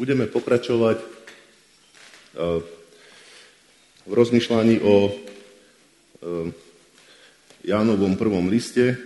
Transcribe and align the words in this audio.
Budeme 0.00 0.24
pokračovať 0.24 0.96
e, 0.96 1.04
v 4.08 4.12
rozmýšľaní 4.16 4.80
o 4.80 4.96
e, 5.04 5.12
Jánovom 7.68 8.16
prvom 8.16 8.48
liste 8.48 8.96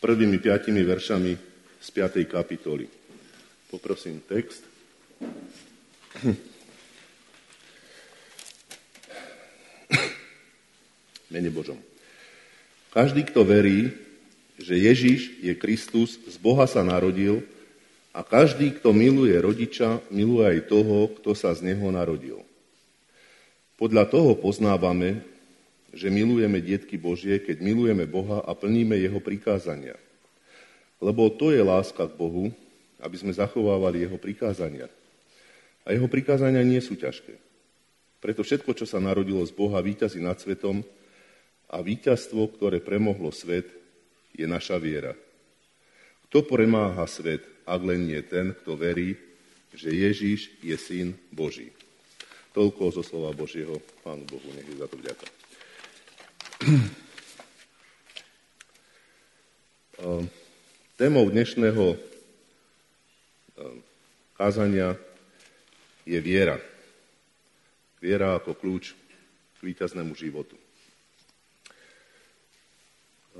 prvými 0.00 0.40
piatimi 0.40 0.80
veršami 0.80 1.36
z 1.76 1.88
5. 1.92 2.24
kapitoly. 2.24 2.88
Poprosím 3.68 4.24
text. 4.24 4.64
Mene 11.28 11.52
Božom. 11.52 11.76
Každý, 12.96 13.28
kto 13.28 13.44
verí, 13.44 13.92
že 14.56 14.72
Ježiš 14.72 15.36
je 15.44 15.52
Kristus, 15.52 16.16
z 16.16 16.36
Boha 16.40 16.64
sa 16.64 16.80
narodil 16.80 17.44
a 18.16 18.20
každý, 18.24 18.72
kto 18.76 18.96
miluje 18.96 19.36
rodiča, 19.36 20.00
miluje 20.08 20.58
aj 20.58 20.60
toho, 20.72 21.12
kto 21.20 21.36
sa 21.36 21.52
z 21.52 21.72
neho 21.72 21.88
narodil. 21.92 22.42
Podľa 23.78 24.10
toho 24.10 24.34
poznávame, 24.34 25.22
že 25.94 26.10
milujeme 26.10 26.58
dietky 26.58 26.98
Božie, 26.98 27.38
keď 27.38 27.62
milujeme 27.62 28.04
Boha 28.04 28.42
a 28.44 28.52
plníme 28.52 28.98
jeho 28.98 29.22
prikázania. 29.22 29.96
Lebo 30.98 31.30
to 31.30 31.54
je 31.54 31.62
láska 31.62 32.10
k 32.10 32.18
Bohu, 32.18 32.50
aby 32.98 33.16
sme 33.16 33.30
zachovávali 33.30 34.02
jeho 34.02 34.18
prikázania. 34.18 34.90
A 35.86 35.94
jeho 35.94 36.10
prikázania 36.10 36.66
nie 36.66 36.82
sú 36.82 36.98
ťažké. 36.98 37.38
Preto 38.18 38.42
všetko, 38.42 38.74
čo 38.74 38.84
sa 38.84 38.98
narodilo 38.98 39.46
z 39.46 39.54
Boha, 39.54 39.78
víťazí 39.78 40.18
nad 40.18 40.36
svetom 40.42 40.82
a 41.70 41.78
víťazstvo, 41.78 42.50
ktoré 42.58 42.82
premohlo 42.82 43.30
svet, 43.30 43.70
je 44.34 44.44
naša 44.44 44.76
viera. 44.82 45.14
Kto 46.28 46.44
premáha 46.44 47.06
svet, 47.06 47.46
ak 47.68 47.80
len 47.84 48.08
nie 48.08 48.24
ten, 48.24 48.56
kto 48.56 48.80
verí, 48.80 49.12
že 49.76 49.92
Ježíš 49.92 50.48
je 50.64 50.76
syn 50.80 51.12
Boží. 51.28 51.68
Toľko 52.56 52.88
zo 52.96 53.02
slova 53.04 53.36
Božieho. 53.36 53.76
Pánu 54.00 54.24
Bohu, 54.24 54.48
nech 54.56 54.64
je 54.64 54.80
za 54.80 54.88
to 54.88 54.96
vďaka. 54.96 55.26
Ehm, 59.98 60.30
témou 60.94 61.26
dnešného 61.26 61.98
ehm, 63.58 63.82
kázania 64.38 64.94
je 66.06 66.14
viera. 66.22 66.54
Viera 67.98 68.38
ako 68.38 68.54
kľúč 68.54 68.94
k 69.58 69.58
víťaznému 69.58 70.14
životu. 70.14 70.54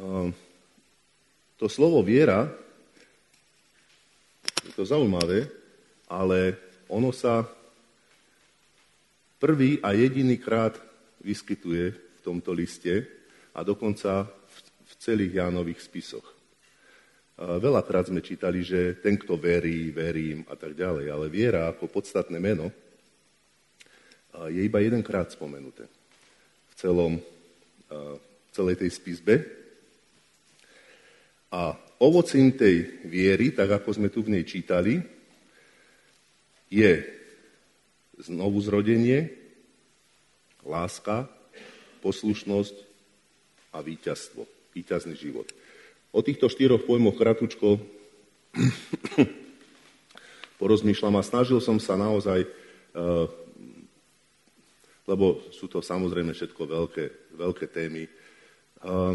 Ehm, 0.02 0.34
to 1.62 1.70
slovo 1.70 2.02
viera, 2.02 2.50
je 4.68 4.76
to 4.76 4.84
zaujímavé, 4.84 5.48
ale 6.12 6.56
ono 6.92 7.08
sa 7.08 7.48
prvý 9.40 9.80
a 9.80 9.96
jediný 9.96 10.36
krát 10.36 10.76
vyskytuje 11.24 11.84
v 11.96 12.20
tomto 12.20 12.52
liste 12.52 13.08
a 13.56 13.64
dokonca 13.64 14.28
v 14.84 14.92
celých 15.00 15.40
Jánových 15.40 15.80
spisoch. 15.80 16.26
Veľakrát 17.38 18.10
sme 18.10 18.18
čítali, 18.18 18.66
že 18.66 18.98
ten, 18.98 19.14
kto 19.14 19.38
verí, 19.38 19.94
verím 19.94 20.42
a 20.50 20.58
tak 20.58 20.74
ďalej, 20.74 21.06
ale 21.06 21.26
viera 21.30 21.70
ako 21.70 21.86
podstatné 21.86 22.36
meno 22.36 22.68
je 24.50 24.58
iba 24.58 24.82
jedenkrát 24.82 25.30
spomenuté 25.30 25.86
v 26.70 26.74
celom, 26.74 27.12
v 27.88 28.50
celej 28.50 28.82
tej 28.82 28.90
spisbe. 28.90 29.34
A 31.48 31.72
ovocím 31.98 32.52
tej 32.52 33.02
viery, 33.08 33.56
tak 33.56 33.80
ako 33.80 33.88
sme 33.96 34.08
tu 34.12 34.20
v 34.20 34.36
nej 34.36 34.44
čítali, 34.44 35.00
je 36.68 36.92
znovu 38.20 38.60
zrodenie, 38.60 39.32
láska, 40.66 41.30
poslušnosť 42.04 42.76
a 43.72 43.80
víťazstvo, 43.80 44.44
víťazný 44.76 45.16
život. 45.16 45.48
O 46.12 46.20
týchto 46.20 46.52
štyroch 46.52 46.84
pojmoch 46.84 47.16
kratučko 47.16 47.80
porozmýšľam 50.60 51.14
a 51.16 51.22
snažil 51.26 51.62
som 51.62 51.78
sa 51.80 51.94
naozaj, 51.96 52.44
eh, 52.44 53.26
lebo 55.08 55.40
sú 55.54 55.70
to 55.70 55.80
samozrejme 55.80 56.34
všetko 56.36 56.62
veľké, 56.68 57.04
veľké 57.38 57.66
témy, 57.72 58.04
eh, 58.04 59.14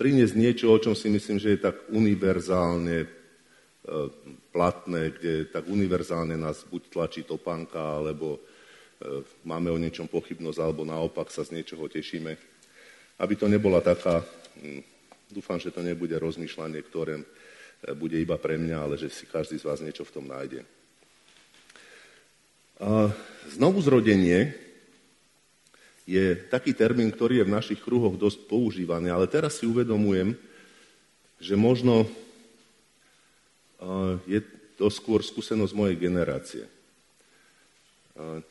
priniesť 0.00 0.32
niečo, 0.32 0.72
o 0.72 0.80
čom 0.80 0.96
si 0.96 1.12
myslím, 1.12 1.36
že 1.36 1.52
je 1.52 1.60
tak 1.60 1.76
univerzálne 1.92 3.04
e, 3.04 3.08
platné, 4.48 5.12
kde 5.12 5.52
tak 5.52 5.68
univerzálne 5.68 6.40
nás 6.40 6.64
buď 6.64 6.88
tlačí 6.88 7.20
topánka, 7.28 8.00
alebo 8.00 8.40
e, 8.40 9.20
máme 9.44 9.68
o 9.68 9.76
niečom 9.76 10.08
pochybnosť, 10.08 10.56
alebo 10.56 10.88
naopak 10.88 11.28
sa 11.28 11.44
z 11.44 11.60
niečoho 11.60 11.84
tešíme. 11.84 12.32
Aby 13.20 13.36
to 13.36 13.44
nebola 13.44 13.84
taká, 13.84 14.24
hm, 14.56 14.80
dúfam, 15.28 15.60
že 15.60 15.68
to 15.68 15.84
nebude 15.84 16.16
rozmýšľanie, 16.16 16.80
ktoré 16.80 17.20
e, 17.20 17.24
bude 17.92 18.16
iba 18.16 18.40
pre 18.40 18.56
mňa, 18.56 18.76
ale 18.80 18.96
že 18.96 19.12
si 19.12 19.28
každý 19.28 19.60
z 19.60 19.68
vás 19.68 19.84
niečo 19.84 20.08
v 20.08 20.14
tom 20.16 20.24
nájde. 20.24 20.64
Znovu 23.52 23.84
zrodenie 23.84 24.56
je 26.08 26.34
taký 26.48 26.72
termín, 26.74 27.12
ktorý 27.12 27.42
je 27.42 27.48
v 27.48 27.54
našich 27.54 27.80
kruhoch 27.80 28.16
dosť 28.16 28.48
používaný, 28.50 29.12
ale 29.12 29.30
teraz 29.30 29.60
si 29.60 29.68
uvedomujem, 29.68 30.34
že 31.40 31.54
možno 31.56 32.04
je 34.28 34.40
to 34.76 34.92
skôr 34.92 35.24
skúsenosť 35.24 35.72
mojej 35.72 35.96
generácie. 35.96 36.64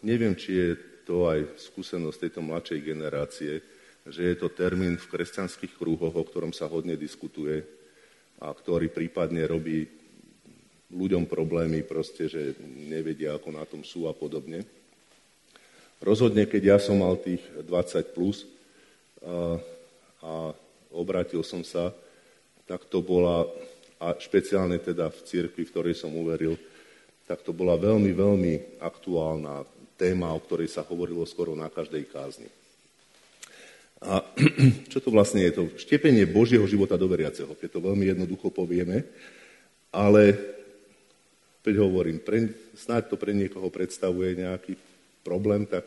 Neviem, 0.01 0.33
či 0.33 0.51
je 0.57 0.69
to 1.05 1.29
aj 1.29 1.57
skúsenosť 1.73 2.17
tejto 2.29 2.41
mladšej 2.41 2.79
generácie, 2.81 3.53
že 4.09 4.21
je 4.25 4.35
to 4.37 4.49
termín 4.49 4.97
v 4.97 5.09
kresťanských 5.09 5.77
kruhoch, 5.77 6.15
o 6.15 6.23
ktorom 6.25 6.49
sa 6.49 6.65
hodne 6.65 6.97
diskutuje 6.97 7.61
a 8.41 8.49
ktorý 8.53 8.89
prípadne 8.89 9.45
robí 9.45 9.85
ľuďom 10.89 11.29
problémy, 11.29 11.85
proste, 11.85 12.25
že 12.25 12.57
nevedia, 12.89 13.37
ako 13.37 13.49
na 13.53 13.61
tom 13.69 13.85
sú 13.85 14.09
a 14.09 14.13
podobne. 14.17 14.65
Rozhodne, 15.99 16.47
keď 16.47 16.63
ja 16.63 16.77
som 16.79 17.03
mal 17.03 17.19
tých 17.19 17.43
20 17.59 18.15
plus 18.15 18.47
a, 19.19 19.59
a 20.23 20.31
obrátil 20.95 21.43
som 21.43 21.59
sa, 21.59 21.91
tak 22.63 22.87
to 22.87 23.03
bola, 23.03 23.43
a 23.99 24.15
špeciálne 24.15 24.79
teda 24.79 25.11
v 25.11 25.19
cirkvi, 25.27 25.67
v 25.67 25.71
ktorej 25.75 25.95
som 25.99 26.15
uveril, 26.15 26.55
tak 27.27 27.43
to 27.43 27.51
bola 27.51 27.75
veľmi, 27.75 28.15
veľmi 28.15 28.53
aktuálna 28.79 29.67
téma, 29.99 30.31
o 30.31 30.39
ktorej 30.39 30.71
sa 30.71 30.87
hovorilo 30.87 31.27
skoro 31.27 31.51
na 31.51 31.67
každej 31.67 32.07
kázni. 32.07 32.49
A 33.99 34.23
čo 34.91 35.03
to 35.03 35.11
vlastne 35.11 35.43
je? 35.43 35.51
To 35.51 35.63
štepenie 35.75 36.23
Božieho 36.23 36.63
života 36.63 36.95
do 36.95 37.11
veriaceho, 37.11 37.51
keď 37.59 37.75
to 37.75 37.83
veľmi 37.83 38.07
jednoducho 38.07 38.47
povieme, 38.47 39.03
ale 39.91 40.39
opäť 41.59 41.75
hovorím, 41.83 42.23
pre, 42.23 42.55
snáď 42.79 43.11
to 43.11 43.15
pre 43.19 43.35
niekoho 43.35 43.67
predstavuje 43.67 44.39
nejaký 44.39 44.79
problém, 45.23 45.65
tak 45.65 45.85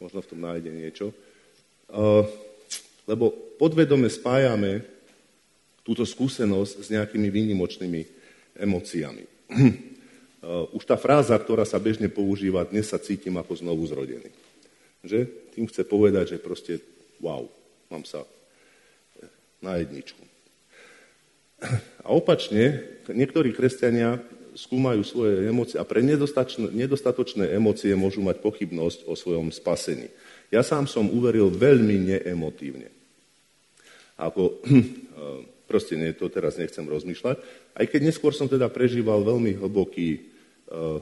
možno 0.00 0.24
v 0.24 0.30
tom 0.30 0.40
nájde 0.40 0.70
niečo. 0.72 1.06
Lebo 3.04 3.30
podvedome 3.58 4.06
spájame 4.06 4.86
túto 5.82 6.06
skúsenosť 6.06 6.74
s 6.80 6.88
nejakými 6.92 7.28
výnimočnými 7.28 8.02
emóciami. 8.56 9.24
Už 10.76 10.82
tá 10.88 10.96
fráza, 10.96 11.36
ktorá 11.36 11.68
sa 11.68 11.76
bežne 11.76 12.08
používa, 12.08 12.64
dnes 12.64 12.88
sa 12.88 12.96
cítim 12.96 13.36
ako 13.36 13.60
znovu 13.60 13.84
zrodený. 13.84 14.30
Že? 15.04 15.20
Tým 15.56 15.66
chce 15.68 15.82
povedať, 15.84 16.36
že 16.36 16.38
proste 16.38 16.80
wow, 17.20 17.44
mám 17.92 18.04
sa 18.08 18.24
na 19.60 19.76
jedničku. 19.80 20.22
A 22.06 22.08
opačne, 22.16 22.80
niektorí 23.10 23.52
kresťania 23.52 24.22
skúmajú 24.54 25.02
svoje 25.06 25.46
emócie 25.46 25.76
a 25.78 25.86
pre 25.86 26.02
nedostatočné 26.02 27.50
emócie 27.54 27.92
môžu 27.94 28.22
mať 28.22 28.42
pochybnosť 28.42 29.06
o 29.06 29.14
svojom 29.14 29.50
spasení. 29.54 30.10
Ja 30.50 30.66
sám 30.66 30.90
som 30.90 31.06
uveril 31.10 31.50
veľmi 31.50 32.10
neemotívne. 32.10 32.90
Ako, 34.18 34.60
proste 35.70 35.94
nie, 35.94 36.10
to 36.12 36.26
teraz 36.26 36.58
nechcem 36.58 36.82
rozmýšľať, 36.82 37.36
aj 37.78 37.86
keď 37.86 38.00
neskôr 38.10 38.34
som 38.34 38.50
teda 38.50 38.66
prežíval 38.66 39.22
veľmi 39.22 39.56
hlboký, 39.62 40.08
eh, 40.68 40.98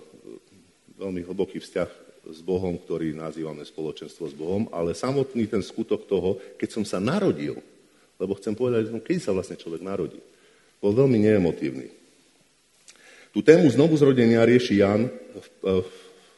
veľmi 1.01 1.25
hlboký 1.25 1.65
vzťah 1.65 1.91
s 2.29 2.41
Bohom, 2.45 2.77
ktorý 2.77 3.17
nazývame 3.17 3.65
spoločenstvo 3.65 4.29
s 4.29 4.37
Bohom, 4.37 4.69
ale 4.69 4.93
samotný 4.93 5.49
ten 5.49 5.65
skutok 5.65 6.05
toho, 6.05 6.37
keď 6.61 6.69
som 6.69 6.85
sa 6.85 7.01
narodil, 7.01 7.57
lebo 8.21 8.37
chcem 8.37 8.53
povedať, 8.53 8.93
no, 8.93 9.01
kedy 9.01 9.21
sa 9.23 9.33
vlastne 9.33 9.57
človek 9.57 9.81
narodí, 9.81 10.21
bol 10.79 10.93
veľmi 10.93 11.19
neemotívny. 11.19 11.98
Tú 13.39 13.47
tému 13.47 13.71
znovu 13.71 13.95
zrodenia 13.95 14.43
rieši 14.43 14.83
Jan 14.83 15.07
v, 15.07 15.47
v, 15.63 15.87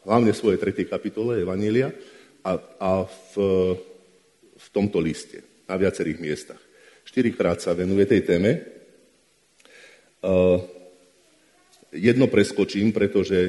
hlavne 0.05 0.37
v 0.37 0.41
svojej 0.44 0.61
tretej 0.61 0.85
kapitole 0.85 1.41
Evanília 1.41 1.88
a, 2.44 2.61
a 2.76 3.08
v, 3.08 3.32
v 4.52 4.67
tomto 4.69 5.00
liste 5.00 5.41
na 5.64 5.81
viacerých 5.81 6.20
miestach. 6.20 6.61
Štyrikrát 7.08 7.56
sa 7.56 7.73
venuje 7.73 8.05
tej 8.05 8.29
téme. 8.29 8.52
jedno 11.88 12.29
preskočím, 12.29 12.93
pretože 12.93 13.49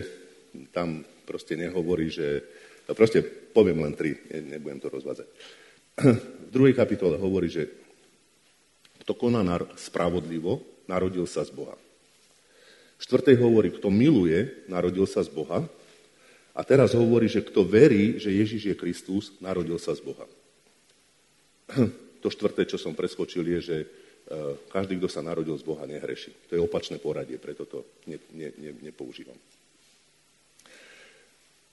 tam 0.72 1.04
proste 1.28 1.60
nehovorí, 1.60 2.08
že... 2.08 2.40
No 2.88 2.96
proste 2.96 3.20
poviem 3.52 3.84
len 3.84 4.00
tri, 4.00 4.16
nebudem 4.32 4.80
to 4.80 4.88
rozvádzať. 4.88 5.28
V 6.48 6.50
druhej 6.56 6.72
kapitole 6.72 7.20
hovorí, 7.20 7.52
že 7.52 7.68
kto 9.04 9.12
koná 9.12 9.44
spravodlivo, 9.76 10.88
narodil 10.88 11.28
sa 11.28 11.44
z 11.44 11.52
Boha. 11.52 11.76
Štvrtej 13.02 13.42
hovorí, 13.42 13.74
kto 13.74 13.90
miluje, 13.90 14.70
narodil 14.70 15.10
sa 15.10 15.26
z 15.26 15.34
Boha. 15.34 15.66
A 16.54 16.62
teraz 16.62 16.94
hovorí, 16.94 17.26
že 17.26 17.42
kto 17.42 17.66
verí, 17.66 18.22
že 18.22 18.30
Ježiš 18.30 18.62
je 18.70 18.76
Kristus, 18.78 19.34
narodil 19.42 19.82
sa 19.82 19.98
z 19.98 20.06
Boha. 20.06 20.26
To 22.22 22.30
štvrté, 22.30 22.70
čo 22.70 22.78
som 22.78 22.94
preskočil, 22.94 23.42
je, 23.42 23.60
že 23.66 23.78
e, 23.82 23.88
každý, 24.70 25.02
kto 25.02 25.10
sa 25.10 25.26
narodil 25.26 25.58
z 25.58 25.66
Boha, 25.66 25.90
nehreší. 25.90 26.30
To 26.46 26.54
je 26.54 26.62
opačné 26.62 27.02
poradie, 27.02 27.42
preto 27.42 27.66
to 27.66 27.82
ne, 28.06 28.22
ne, 28.38 28.54
ne, 28.62 28.78
nepoužívam. 28.78 29.34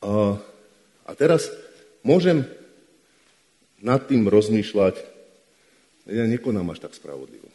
A, 0.00 0.40
a 1.04 1.12
teraz 1.12 1.52
môžem 2.00 2.48
nad 3.84 4.00
tým 4.08 4.24
rozmýšľať, 4.24 5.04
ja 6.08 6.24
nekonám 6.24 6.72
až 6.72 6.88
tak 6.88 6.96
spravodlivo. 6.96 7.52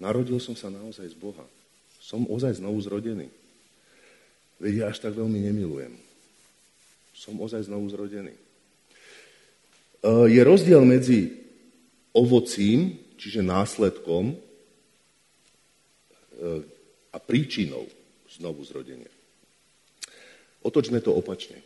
Narodil 0.00 0.40
som 0.40 0.56
sa 0.56 0.72
naozaj 0.72 1.12
z 1.12 1.16
Boha. 1.20 1.44
Som 2.12 2.28
ozaj 2.28 2.60
znovu 2.60 2.76
zrodený. 2.84 3.32
Veď 4.60 4.72
ja 4.76 4.84
až 4.92 5.00
tak 5.00 5.16
veľmi 5.16 5.48
nemilujem. 5.48 5.96
Som 7.16 7.40
ozaj 7.40 7.72
znovu 7.72 7.88
zrodený. 7.88 8.36
E, 8.36 8.40
je 10.28 10.42
rozdiel 10.44 10.84
medzi 10.84 11.32
ovocím, 12.12 13.00
čiže 13.16 13.40
následkom 13.40 14.36
e, 14.36 14.36
a 17.08 17.16
príčinou 17.16 17.88
znovu 18.28 18.60
zrodenia. 18.68 19.08
Otočme 20.60 21.00
to 21.00 21.16
opačne. 21.16 21.64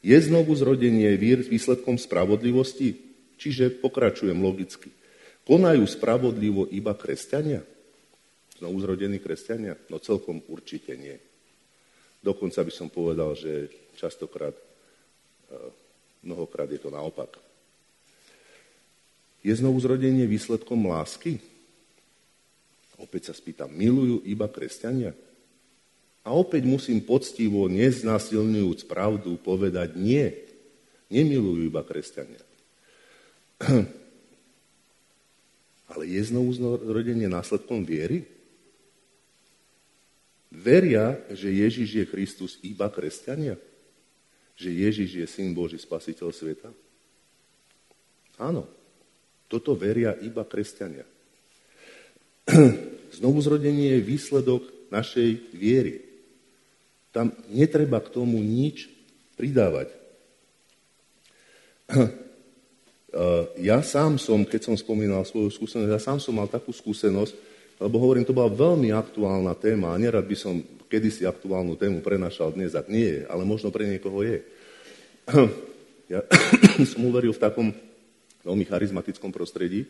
Je 0.00 0.16
znovu 0.16 0.56
zrodenie 0.56 1.12
výsledkom 1.20 2.00
spravodlivosti? 2.00 2.96
Čiže 3.36 3.68
pokračujem 3.84 4.40
logicky. 4.40 4.88
Konajú 5.44 5.84
spravodlivo 5.84 6.72
iba 6.72 6.96
kresťania? 6.96 7.73
Znovu 8.58 8.76
zrodení 8.82 9.18
kresťania? 9.18 9.74
No 9.90 9.98
celkom 9.98 10.42
určite 10.46 10.94
nie. 10.94 11.16
Dokonca 12.24 12.64
by 12.64 12.72
som 12.72 12.88
povedal, 12.88 13.36
že 13.36 13.68
častokrát, 14.00 14.56
e, 14.56 14.62
mnohokrát 16.24 16.70
je 16.72 16.80
to 16.80 16.88
naopak. 16.88 17.36
Je 19.44 19.52
znovu 19.52 19.76
zrodenie 19.76 20.24
výsledkom 20.24 20.88
lásky? 20.88 21.36
Opäť 22.96 23.28
sa 23.28 23.34
spýtam, 23.36 23.68
milujú 23.68 24.24
iba 24.24 24.48
kresťania? 24.48 25.12
A 26.24 26.32
opäť 26.32 26.64
musím 26.64 27.04
poctivo, 27.04 27.68
neznasilňujúc 27.68 28.88
pravdu, 28.88 29.36
povedať 29.36 29.92
nie. 30.00 30.32
Nemilujú 31.12 31.68
iba 31.68 31.84
kresťania. 31.84 32.40
Ale 35.92 36.08
je 36.08 36.20
znovu 36.24 36.56
zrodenie 36.56 37.28
následkom 37.28 37.84
viery? 37.84 38.24
Veria, 40.54 41.18
že 41.34 41.50
Ježiš 41.50 41.88
je 41.90 42.04
Kristus 42.06 42.62
iba 42.62 42.86
kresťania? 42.86 43.58
Že 44.54 44.70
Ježiš 44.70 45.10
je 45.18 45.26
Syn 45.26 45.50
Boží, 45.50 45.74
Spasiteľ 45.82 46.30
sveta? 46.30 46.70
Áno, 48.38 48.70
toto 49.50 49.74
veria 49.74 50.14
iba 50.22 50.46
kresťania. 50.46 51.02
Znovuzrodenie 53.18 53.98
je 53.98 54.06
výsledok 54.06 54.62
našej 54.94 55.54
viery. 55.54 56.06
Tam 57.10 57.34
netreba 57.50 57.98
k 58.02 58.10
tomu 58.14 58.38
nič 58.38 58.90
pridávať. 59.34 59.90
Ja 63.62 63.78
sám 63.78 64.18
som, 64.18 64.42
keď 64.42 64.66
som 64.66 64.74
spomínal 64.74 65.22
svoju 65.22 65.46
skúsenosť, 65.46 65.86
ja 65.86 66.02
sám 66.02 66.18
som 66.18 66.34
mal 66.34 66.50
takú 66.50 66.74
skúsenosť, 66.74 67.30
lebo 67.78 67.96
hovorím, 67.98 68.26
to 68.26 68.36
bola 68.36 68.50
veľmi 68.50 68.94
aktuálna 68.94 69.54
téma 69.58 69.94
a 69.94 70.00
nerad 70.00 70.22
by 70.22 70.36
som 70.38 70.62
kedysi 70.86 71.26
aktuálnu 71.26 71.74
tému 71.74 71.98
prenašal 72.04 72.54
dnes, 72.54 72.78
ak 72.78 72.86
nie 72.86 73.18
je, 73.18 73.20
ale 73.26 73.42
možno 73.42 73.74
pre 73.74 73.88
niekoho 73.88 74.22
je. 74.22 74.38
Ja 76.04 76.20
som 76.92 77.00
uveril 77.08 77.32
v 77.32 77.40
takom 77.40 77.72
veľmi 78.44 78.68
charizmatickom 78.68 79.32
prostredí, 79.32 79.88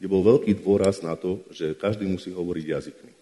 kde 0.00 0.06
bol 0.08 0.24
veľký 0.24 0.64
dôraz 0.64 1.04
na 1.04 1.12
to, 1.12 1.44
že 1.52 1.76
každý 1.76 2.08
musí 2.08 2.32
hovoriť 2.32 2.64
jazykmi. 2.72 3.12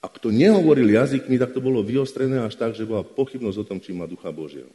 A 0.00 0.08
kto 0.08 0.32
nehovoril 0.32 0.88
jazykmi, 0.88 1.36
tak 1.36 1.52
to 1.52 1.60
bolo 1.60 1.84
vyostrené 1.84 2.40
až 2.42 2.56
tak, 2.56 2.72
že 2.72 2.88
bola 2.88 3.04
pochybnosť 3.04 3.58
o 3.60 3.68
tom, 3.68 3.78
či 3.78 3.92
má 3.92 4.08
ducha 4.08 4.32
Božieho. 4.32 4.72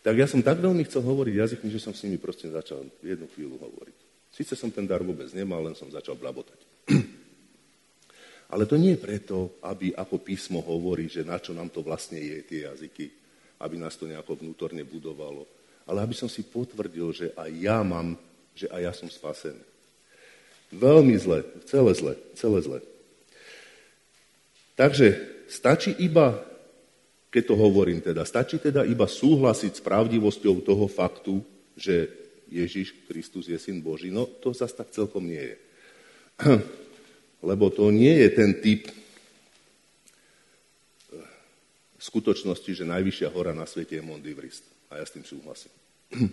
Tak 0.00 0.16
ja 0.18 0.26
som 0.26 0.40
tak 0.40 0.58
veľmi 0.58 0.82
chcel 0.88 1.04
hovoriť 1.04 1.34
jazykmi, 1.36 1.68
že 1.68 1.80
som 1.84 1.92
s 1.92 2.02
nimi 2.02 2.16
proste 2.16 2.48
začal 2.48 2.82
jednu 3.04 3.28
chvíľu 3.36 3.60
hovoriť. 3.60 3.98
Sice 4.34 4.58
som 4.58 4.72
ten 4.72 4.88
dar 4.88 5.04
vôbec 5.04 5.30
nemal, 5.36 5.62
len 5.62 5.78
som 5.78 5.86
začal 5.86 6.18
blabotať. 6.18 6.73
Ale 8.52 8.68
to 8.68 8.76
nie 8.76 8.94
preto, 9.00 9.56
aby 9.64 9.96
ako 9.96 10.20
písmo 10.20 10.60
hovorí, 10.60 11.08
že 11.08 11.24
na 11.24 11.40
čo 11.40 11.56
nám 11.56 11.72
to 11.72 11.80
vlastne 11.80 12.20
je, 12.20 12.44
tie 12.44 12.60
jazyky, 12.68 13.06
aby 13.64 13.74
nás 13.80 13.96
to 13.96 14.04
nejako 14.04 14.36
vnútorne 14.36 14.84
budovalo, 14.84 15.48
ale 15.88 15.98
aby 16.04 16.12
som 16.12 16.28
si 16.28 16.44
potvrdil, 16.44 17.08
že 17.14 17.26
aj 17.32 17.50
ja 17.56 17.80
mám, 17.80 18.18
že 18.52 18.68
aj 18.68 18.80
ja 18.80 18.92
som 18.92 19.08
spasený. 19.08 19.62
Veľmi 20.74 21.14
zle, 21.16 21.46
celé 21.70 21.92
zle, 21.94 22.14
celé 22.34 22.58
zle. 22.60 22.78
Takže 24.74 25.14
stačí 25.46 25.94
iba, 26.02 26.34
keď 27.30 27.42
to 27.46 27.54
hovorím 27.54 28.02
teda, 28.02 28.26
stačí 28.26 28.58
teda 28.58 28.82
iba 28.82 29.06
súhlasiť 29.06 29.78
s 29.78 29.84
pravdivosťou 29.84 30.66
toho 30.66 30.86
faktu, 30.90 31.38
že 31.78 32.10
Ježiš 32.50 33.06
Kristus 33.06 33.50
je 33.50 33.58
syn 33.58 33.82
Boží. 33.82 34.10
No 34.10 34.26
to 34.26 34.50
zase 34.54 34.74
tak 34.74 34.90
celkom 34.90 35.26
nie 35.26 35.42
je. 35.42 35.56
lebo 37.44 37.68
to 37.68 37.92
nie 37.92 38.24
je 38.24 38.28
ten 38.32 38.50
typ 38.58 38.88
eh, 38.88 38.94
skutočnosti, 42.00 42.72
že 42.72 42.88
najvyššia 42.88 43.28
hora 43.28 43.52
na 43.52 43.68
svete 43.68 44.00
je 44.00 44.02
Mont 44.02 44.24
Everest. 44.24 44.64
A 44.88 44.98
ja 44.98 45.04
s 45.04 45.12
tým 45.12 45.28
súhlasím. 45.28 45.72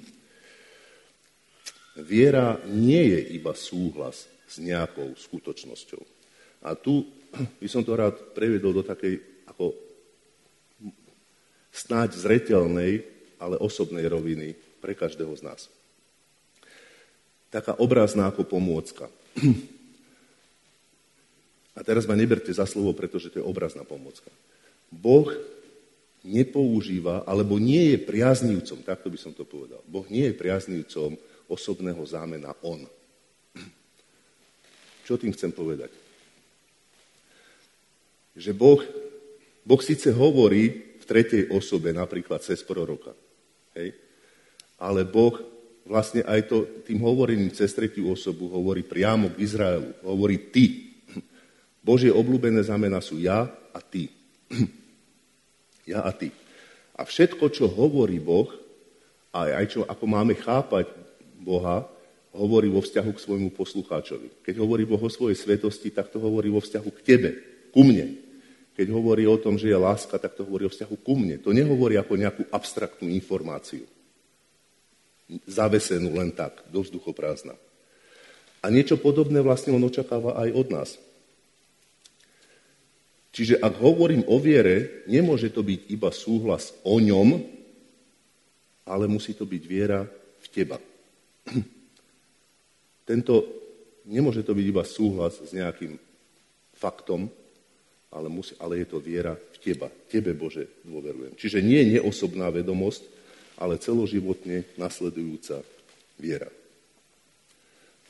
Viera 2.08 2.56
nie 2.72 3.04
je 3.12 3.20
iba 3.36 3.52
súhlas 3.52 4.32
s 4.48 4.56
nejakou 4.64 5.12
skutočnosťou. 5.20 6.02
A 6.64 6.80
tu 6.80 7.04
by 7.62 7.68
som 7.68 7.84
to 7.84 7.92
rád 8.00 8.16
previedol 8.32 8.72
do 8.72 8.84
takej 8.88 9.20
ako 9.52 9.76
snáď 11.72 12.16
zretelnej, 12.16 13.04
ale 13.40 13.60
osobnej 13.60 14.08
roviny 14.08 14.56
pre 14.80 14.96
každého 14.96 15.32
z 15.36 15.44
nás. 15.44 15.62
Taká 17.52 17.76
obrazná 17.80 18.32
ako 18.32 18.48
pomôcka. 18.48 19.12
A 21.76 21.80
teraz 21.88 22.04
ma 22.04 22.20
neberte 22.20 22.52
za 22.52 22.68
slovo, 22.68 22.92
pretože 22.92 23.32
to 23.32 23.40
je 23.40 23.48
obrazná 23.48 23.88
pomocka. 23.88 24.28
Boh 24.92 25.32
nepoužíva, 26.22 27.24
alebo 27.26 27.58
nie 27.58 27.96
je 27.96 27.98
priaznívcom, 28.04 28.86
takto 28.86 29.10
by 29.10 29.18
som 29.18 29.34
to 29.34 29.48
povedal. 29.48 29.82
Boh 29.88 30.06
nie 30.12 30.30
je 30.30 30.38
priaznívcom 30.38 31.18
osobného 31.50 32.04
zámena 32.06 32.54
on. 32.62 32.86
Čo 35.08 35.18
tým 35.18 35.34
chcem 35.34 35.50
povedať? 35.50 35.90
Že 38.38 38.52
Boh, 38.56 38.80
boh 39.66 39.82
síce 39.82 40.14
hovorí 40.14 40.96
v 41.02 41.04
tretej 41.04 41.52
osobe, 41.52 41.92
napríklad 41.92 42.40
cez 42.46 42.64
proroka, 42.64 43.12
hej? 43.76 43.92
ale 44.80 45.04
Boh 45.04 45.36
vlastne 45.86 46.22
aj 46.24 46.48
to, 46.48 46.58
tým 46.86 47.02
hovorením 47.02 47.52
cez 47.52 47.74
tretiu 47.74 48.14
osobu 48.14 48.48
hovorí 48.50 48.86
priamo 48.86 49.34
k 49.34 49.42
Izraelu. 49.42 49.92
Hovorí 50.06 50.50
ty, 50.54 50.91
Božie 51.82 52.14
obľúbené 52.14 52.62
znamená 52.62 53.02
sú 53.02 53.18
ja 53.18 53.50
a 53.74 53.80
ty. 53.82 54.14
ja 55.92 56.06
a 56.06 56.12
ty. 56.14 56.30
A 56.94 57.02
všetko, 57.02 57.50
čo 57.50 57.66
hovorí 57.66 58.22
Boh, 58.22 58.54
a 59.34 59.50
aj 59.50 59.66
čo, 59.74 59.80
ako 59.88 60.06
máme 60.06 60.38
chápať 60.38 60.92
Boha, 61.42 61.88
hovorí 62.36 62.70
vo 62.70 62.84
vzťahu 62.84 63.12
k 63.16 63.24
svojmu 63.24 63.50
poslucháčovi. 63.56 64.44
Keď 64.44 64.56
hovorí 64.60 64.86
Boh 64.86 65.00
o 65.00 65.10
svojej 65.10 65.36
svetosti, 65.36 65.90
tak 65.90 66.14
to 66.14 66.20
hovorí 66.22 66.52
vo 66.52 66.62
vzťahu 66.62 66.90
k 67.00 67.02
tebe, 67.02 67.30
ku 67.74 67.82
mne. 67.82 68.20
Keď 68.76 68.88
hovorí 68.92 69.28
o 69.28 69.36
tom, 69.40 69.60
že 69.60 69.72
je 69.72 69.78
láska, 69.80 70.16
tak 70.16 70.38
to 70.38 70.48
hovorí 70.48 70.68
o 70.68 70.72
vzťahu 70.72 70.96
ku 71.02 71.14
mne. 71.18 71.40
To 71.44 71.52
nehovorí 71.52 72.00
ako 72.00 72.14
nejakú 72.16 72.44
abstraktnú 72.52 73.12
informáciu. 73.12 73.84
Zavesenú 75.48 76.12
len 76.16 76.32
tak, 76.32 76.64
do 76.72 76.84
vzduchoprázdna. 76.84 77.56
A 78.62 78.68
niečo 78.70 79.00
podobné 79.00 79.42
vlastne 79.42 79.74
on 79.74 79.84
očakáva 79.84 80.38
aj 80.38 80.50
od 80.54 80.68
nás. 80.70 80.90
Čiže 83.32 83.64
ak 83.64 83.80
hovorím 83.80 84.28
o 84.28 84.36
viere, 84.44 85.08
nemôže 85.08 85.48
to 85.52 85.64
byť 85.64 85.88
iba 85.88 86.12
súhlas 86.12 86.76
o 86.84 87.00
ňom, 87.00 87.40
ale 88.84 89.06
musí 89.08 89.32
to 89.32 89.48
byť 89.48 89.64
viera 89.64 90.04
v 90.44 90.48
teba. 90.52 90.78
Tento, 93.10 93.34
nemôže 94.04 94.44
to 94.44 94.52
byť 94.52 94.66
iba 94.68 94.84
súhlas 94.84 95.40
s 95.40 95.56
nejakým 95.56 95.96
faktom, 96.76 97.32
ale, 98.12 98.28
musí, 98.28 98.52
ale 98.60 98.84
je 98.84 98.88
to 98.92 99.00
viera 99.00 99.32
v 99.32 99.58
teba. 99.64 99.88
Tebe, 99.88 100.36
Bože, 100.36 100.84
dôverujem. 100.84 101.40
Čiže 101.40 101.64
nie 101.64 101.80
je 101.80 101.92
neosobná 101.98 102.52
vedomosť, 102.52 103.08
ale 103.64 103.80
celoživotne 103.80 104.68
nasledujúca 104.76 105.64
viera. 106.20 106.52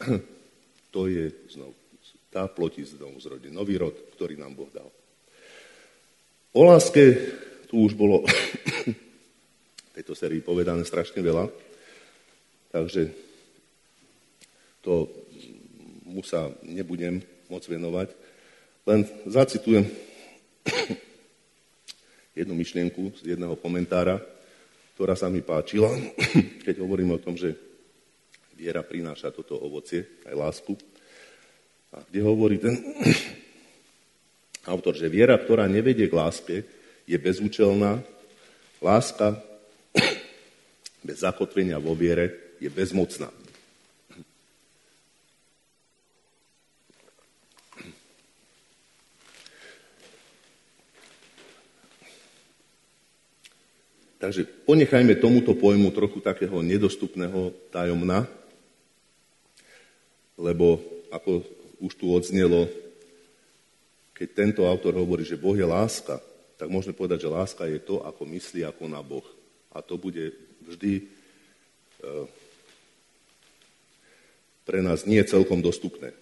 To 0.92 1.08
je 1.08 1.32
znovu 1.48 1.72
tá 2.32 2.48
plotí 2.48 2.88
znovu 2.88 3.20
zrode. 3.20 3.51
Nový 3.51 3.75
rod, 3.75 3.94
ktorý 4.16 4.40
nám 4.40 4.56
Boh 4.56 4.72
dal. 4.72 4.88
O 6.51 6.67
láske 6.67 7.15
tu 7.72 7.88
už 7.88 7.96
bolo 7.96 8.27
v 9.88 9.91
tejto 9.96 10.12
sérii 10.12 10.43
povedané 10.43 10.84
strašne 10.84 11.24
veľa, 11.24 11.48
takže 12.75 13.08
to 14.84 15.08
mu 16.03 16.20
sa 16.27 16.51
nebudem 16.67 17.24
môcť 17.48 17.67
venovať. 17.72 18.12
Len 18.84 19.08
zacitujem 19.31 19.88
jednu 22.39 22.51
myšlienku 22.51 23.15
z 23.24 23.39
jedného 23.39 23.55
komentára, 23.55 24.20
ktorá 25.00 25.15
sa 25.15 25.31
mi 25.31 25.39
páčila, 25.39 25.88
keď 26.67 26.84
hovorím 26.84 27.15
o 27.15 27.24
tom, 27.24 27.39
že 27.39 27.55
viera 28.60 28.84
prináša 28.84 29.31
toto 29.31 29.55
ovocie, 29.55 30.20
aj 30.27 30.36
lásku. 30.36 30.75
A 31.96 32.03
kde 32.12 32.20
hovorí 32.27 32.60
ten 32.60 32.75
autor, 34.65 34.94
že 34.94 35.10
viera, 35.10 35.38
ktorá 35.38 35.65
nevedie 35.65 36.06
k 36.06 36.18
láske, 36.18 36.56
je 37.10 37.18
bezúčelná. 37.18 38.01
Láska 38.82 39.38
bez 41.08 41.22
zakotvenia 41.22 41.82
vo 41.82 41.98
viere 41.98 42.58
je 42.62 42.70
bezmocná. 42.70 43.30
Takže 54.22 54.46
ponechajme 54.70 55.18
tomuto 55.18 55.58
pojmu 55.58 55.89
trochu 55.89 56.22
takého 56.22 56.62
nedostupného 56.62 57.58
tajomna, 57.74 58.30
lebo 60.38 60.77
ako 61.10 61.41
už 61.82 61.91
tu 61.98 62.06
odznelo, 62.13 62.70
keď 64.22 64.38
tento 64.38 64.70
autor 64.70 64.94
hovorí, 65.01 65.25
že 65.25 65.34
Boh 65.34 65.58
je 65.58 65.66
láska, 65.66 66.22
tak 66.54 66.70
môžeme 66.70 66.94
povedať, 66.94 67.25
že 67.25 67.34
láska 67.34 67.66
je 67.66 67.82
to, 67.82 68.06
ako 68.06 68.22
myslí 68.30 68.62
ako 68.62 68.86
na 68.86 69.01
Boh. 69.01 69.25
A 69.74 69.82
to 69.82 69.98
bude 69.98 70.30
vždy 70.62 71.01
e, 71.01 71.04
pre 74.62 74.86
nás 74.86 75.10
nie 75.10 75.18
celkom 75.25 75.58
dostupné. 75.58 76.13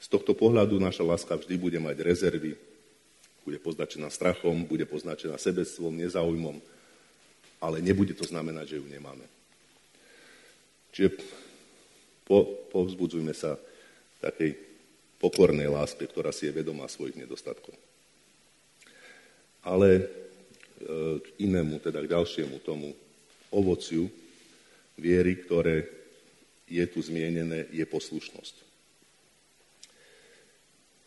Z 0.00 0.08
tohto 0.08 0.32
pohľadu 0.32 0.80
naša 0.80 1.04
láska 1.04 1.36
vždy 1.36 1.60
bude 1.60 1.76
mať 1.76 2.00
rezervy, 2.00 2.56
bude 3.44 3.60
poznačená 3.60 4.08
strachom, 4.08 4.64
bude 4.64 4.88
poznačená 4.88 5.36
sebectvom, 5.36 5.92
nezáujmom, 5.92 6.56
ale 7.60 7.84
nebude 7.84 8.16
to 8.16 8.24
znamenať, 8.24 8.64
že 8.64 8.78
ju 8.80 8.86
nemáme. 8.88 9.28
Čiže 10.88 11.20
po, 12.24 12.48
povzbudzujme 12.72 13.36
sa 13.36 13.60
takej 14.24 14.71
pokornej 15.22 15.70
láske, 15.70 16.02
ktorá 16.02 16.34
si 16.34 16.50
je 16.50 16.56
vedomá 16.58 16.90
svojich 16.90 17.14
nedostatkov. 17.14 17.78
Ale 19.62 19.88
e, 19.94 20.04
k 21.22 21.26
inému, 21.46 21.78
teda 21.78 22.02
k 22.02 22.10
ďalšiemu 22.10 22.58
tomu 22.66 22.90
ovociu 23.54 24.10
viery, 24.98 25.38
ktoré 25.38 25.86
je 26.66 26.82
tu 26.90 26.98
zmienené, 26.98 27.70
je 27.70 27.86
poslušnosť. 27.86 28.74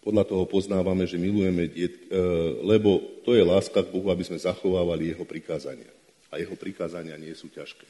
Podľa 0.07 0.24
toho 0.24 0.45
poznávame, 0.48 1.03
že 1.03 1.19
milujeme, 1.19 1.67
e, 1.67 1.91
lebo 2.63 3.03
to 3.27 3.36
je 3.36 3.43
láska 3.43 3.84
k 3.84 3.91
Bohu, 3.91 4.07
aby 4.07 4.24
sme 4.24 4.39
zachovávali 4.39 5.12
jeho 5.12 5.27
prikázania 5.27 5.91
a 6.31 6.39
jeho 6.39 6.55
prikázania 6.55 7.19
nie 7.19 7.36
sú 7.36 7.51
ťažké. 7.51 7.86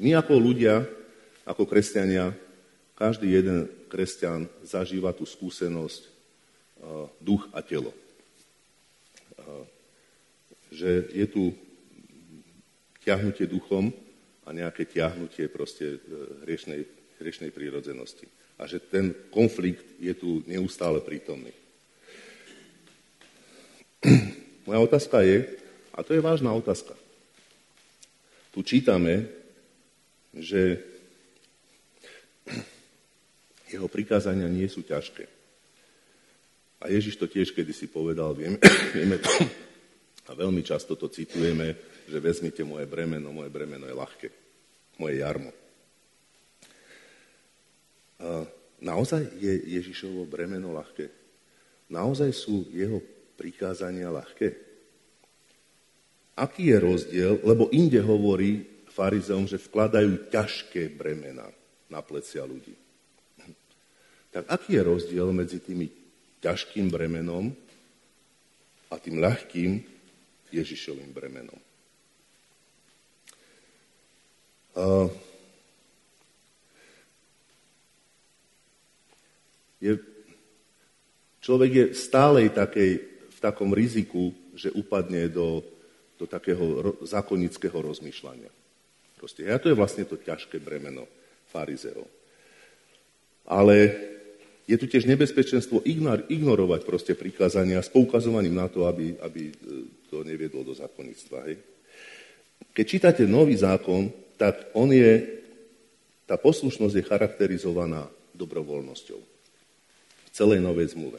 My 0.00 0.10
ako 0.16 0.36
ľudia, 0.36 0.84
ako 1.44 1.64
kresťania, 1.64 2.32
každý 2.96 3.32
jeden 3.32 3.68
kresťan 3.88 4.46
zažíva 4.60 5.16
tú 5.16 5.24
skúsenosť 5.24 6.10
duch 7.20 7.48
a 7.52 7.60
telo. 7.64 7.92
Že 10.70 11.10
je 11.12 11.26
tu 11.26 11.52
ťahnutie 13.02 13.48
duchom 13.48 13.90
a 14.46 14.54
nejaké 14.54 14.86
ťahnutie 14.86 15.50
proste 15.50 15.98
e, 15.98 15.98
hriešnej, 16.46 16.86
hriešnej 17.18 17.50
prírodzenosti. 17.50 18.28
A 18.60 18.68
že 18.70 18.78
ten 18.78 19.10
konflikt 19.32 19.82
je 19.98 20.12
tu 20.14 20.44
neustále 20.46 21.00
prítomný. 21.00 21.50
Moja 24.68 24.80
otázka 24.84 25.26
je, 25.26 25.58
a 25.90 26.04
to 26.04 26.14
je 26.14 26.22
vážna 26.22 26.52
otázka. 26.54 26.94
Tu 28.52 28.62
čítame, 28.62 29.26
že 30.34 30.82
jeho 33.74 33.86
prikázania 33.86 34.50
nie 34.50 34.66
sú 34.66 34.82
ťažké. 34.82 35.24
A 36.80 36.88
Ježiš 36.88 37.20
to 37.20 37.28
tiež 37.28 37.52
kedysi 37.52 37.86
povedal, 37.92 38.32
vieme, 38.32 38.56
vieme 38.96 39.20
to, 39.20 39.30
a 40.28 40.34
veľmi 40.34 40.64
často 40.64 40.96
to 40.96 41.12
citujeme, 41.12 41.76
že 42.08 42.18
vezmite 42.18 42.64
moje 42.64 42.88
bremeno, 42.88 43.30
moje 43.30 43.50
bremeno 43.52 43.86
je 43.86 43.94
ľahké, 43.94 44.28
moje 44.98 45.14
jarmo. 45.20 45.52
A 48.20 48.44
naozaj 48.84 49.26
je 49.40 49.54
Ježišovo 49.80 50.28
bremeno 50.28 50.76
ľahké? 50.76 51.08
Naozaj 51.90 52.30
sú 52.36 52.68
jeho 52.70 53.00
prikázania 53.34 54.12
ľahké? 54.12 54.48
Aký 56.40 56.72
je 56.72 56.78
rozdiel? 56.80 57.32
Lebo 57.44 57.68
inde 57.72 58.00
hovorí 58.00 58.64
farizeom, 58.88 59.48
že 59.48 59.60
vkladajú 59.60 60.32
ťažké 60.32 60.92
bremena 60.96 61.48
na 61.90 62.00
plecia 62.00 62.46
ľudí. 62.46 62.72
Tak 64.30 64.46
aký 64.46 64.78
je 64.78 64.82
rozdiel 64.86 65.28
medzi 65.34 65.58
tými 65.58 65.90
ťažkým 66.38 66.86
bremenom 66.86 67.50
a 68.88 68.94
tým 68.96 69.18
ľahkým 69.18 69.82
Ježišovým 70.54 71.10
bremenom? 71.10 71.58
je, 79.82 79.92
človek 81.42 81.70
je 81.74 81.84
v 81.90 81.98
stálej 81.98 82.48
takej 82.54 82.90
takom 83.40 83.72
riziku, 83.72 84.30
že 84.52 84.70
upadne 84.72 85.26
do, 85.32 85.64
do 86.20 86.28
takého 86.28 86.96
zákonického 87.02 87.74
rozmýšľania. 87.74 88.52
Proste, 89.16 89.48
a 89.48 89.60
to 89.60 89.72
je 89.72 89.76
vlastne 89.76 90.04
to 90.04 90.16
ťažké 90.16 90.60
bremeno 90.60 91.04
farizeov. 91.50 92.06
Ale 93.50 93.92
je 94.70 94.78
tu 94.78 94.86
tiež 94.86 95.10
nebezpečenstvo 95.10 95.82
ignorovať 96.30 96.86
proste 96.86 97.18
prikázania 97.18 97.82
s 97.82 97.90
poukazovaním 97.90 98.54
na 98.54 98.70
to, 98.70 98.86
aby, 98.86 99.18
aby 99.18 99.50
e, 99.50 99.54
to 100.06 100.22
neviedlo 100.22 100.62
do 100.62 100.70
zákonnictva. 100.70 101.50
Hej. 101.50 101.58
Keď 102.70 102.84
čítate 102.86 103.22
nový 103.26 103.58
zákon, 103.58 104.14
tak 104.38 104.70
on 104.78 104.94
je, 104.94 105.42
tá 106.22 106.38
poslušnosť 106.38 106.94
je 106.94 107.08
charakterizovaná 107.10 108.06
dobrovoľnosťou 108.38 109.18
v 109.18 110.30
celej 110.30 110.62
novej 110.62 110.94
zmluve. 110.94 111.18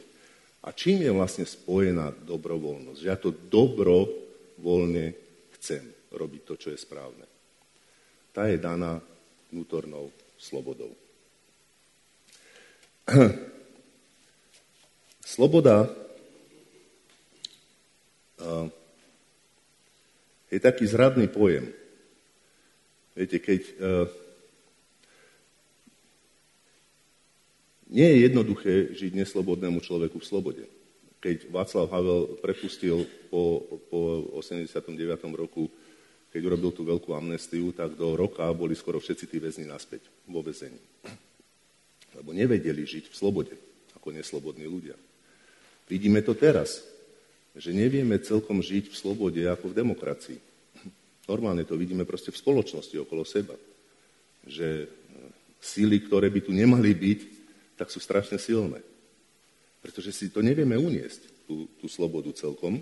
A 0.63 0.71
čím 0.71 1.03
je 1.03 1.11
vlastne 1.11 1.43
spojená 1.43 2.15
dobrovoľnosť? 2.23 2.99
Že 3.03 3.09
ja 3.09 3.17
to 3.19 3.35
dobrovoľne 3.35 5.11
chcem 5.59 5.83
robiť 6.15 6.41
to, 6.47 6.53
čo 6.55 6.69
je 6.71 6.79
správne. 6.79 7.27
Tá 8.31 8.47
je 8.47 8.55
daná 8.55 9.03
vnútornou 9.51 10.07
slobodou. 10.41 10.97
Sloboda 15.21 15.85
je 20.49 20.57
taký 20.57 20.89
zradný 20.89 21.29
pojem. 21.29 21.69
Viete, 23.13 23.37
keď 23.37 23.61
Nie 27.91 28.07
je 28.15 28.23
jednoduché 28.23 28.95
žiť 28.95 29.11
neslobodnému 29.19 29.83
človeku 29.83 30.23
v 30.23 30.29
slobode. 30.31 30.63
Keď 31.19 31.51
Václav 31.51 31.91
Havel 31.91 32.39
prepustil 32.39 33.03
po, 33.27 33.67
po 33.91 34.31
89. 34.39 34.95
roku, 35.35 35.67
keď 36.31 36.41
urobil 36.47 36.71
tú 36.71 36.87
veľkú 36.87 37.11
amnestiu, 37.11 37.75
tak 37.75 37.99
do 37.99 38.15
roka 38.15 38.47
boli 38.55 38.71
skoro 38.71 39.03
všetci 39.03 39.25
tí 39.27 39.37
väzni 39.37 39.67
naspäť 39.67 40.07
vo 40.25 40.39
väzení. 40.39 40.79
Lebo 42.15 42.31
nevedeli 42.31 42.87
žiť 42.87 43.11
v 43.11 43.15
slobode, 43.15 43.55
ako 43.95 44.15
neslobodní 44.15 44.63
ľudia. 44.63 44.95
Vidíme 45.91 46.23
to 46.23 46.31
teraz, 46.31 46.87
že 47.51 47.75
nevieme 47.75 48.15
celkom 48.23 48.63
žiť 48.63 48.87
v 48.87 48.95
slobode 48.95 49.43
ako 49.43 49.75
v 49.75 49.77
demokracii. 49.83 50.39
Normálne 51.27 51.67
to 51.67 51.75
vidíme 51.75 52.07
proste 52.07 52.31
v 52.31 52.39
spoločnosti 52.39 52.95
okolo 52.95 53.27
seba. 53.27 53.55
Že 54.47 54.87
síly, 55.59 55.99
ktoré 56.07 56.31
by 56.31 56.47
tu 56.47 56.55
nemali 56.55 56.95
byť, 56.95 57.19
tak 57.75 57.91
sú 57.91 57.99
strašne 57.99 58.39
silné. 58.39 58.79
pretože 59.81 60.13
si 60.13 60.29
to 60.29 60.45
nevieme 60.45 60.77
uniesť, 60.77 61.49
tú, 61.49 61.65
tú 61.81 61.89
slobodu 61.89 62.29
celkom. 62.37 62.79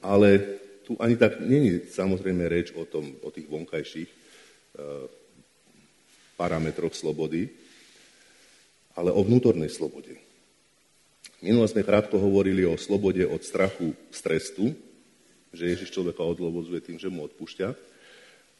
Ale 0.00 0.58
tu 0.82 0.98
ani 0.98 1.16
tak 1.16 1.38
není 1.40 1.86
samozrejme 1.86 2.44
reč 2.50 2.74
o, 2.74 2.82
tom, 2.84 3.06
o 3.22 3.30
tých 3.30 3.46
vonkajších 3.46 4.10
e, 4.10 4.16
parametroch 6.36 6.94
slobody, 6.94 7.48
ale 8.98 9.14
o 9.14 9.22
vnútornej 9.22 9.70
slobode. 9.70 10.18
Minule 11.42 11.66
sme 11.66 11.82
krátko 11.82 12.18
hovorili 12.22 12.62
o 12.62 12.78
slobode 12.78 13.26
od 13.26 13.42
strachu 13.42 13.94
z 14.14 14.18
trestu, 14.22 14.64
že 15.50 15.68
Ježiš 15.74 15.90
človeka 15.90 16.22
odlobozuje 16.22 16.78
tým, 16.78 16.98
že 17.02 17.10
mu 17.10 17.26
odpúšťa, 17.26 17.74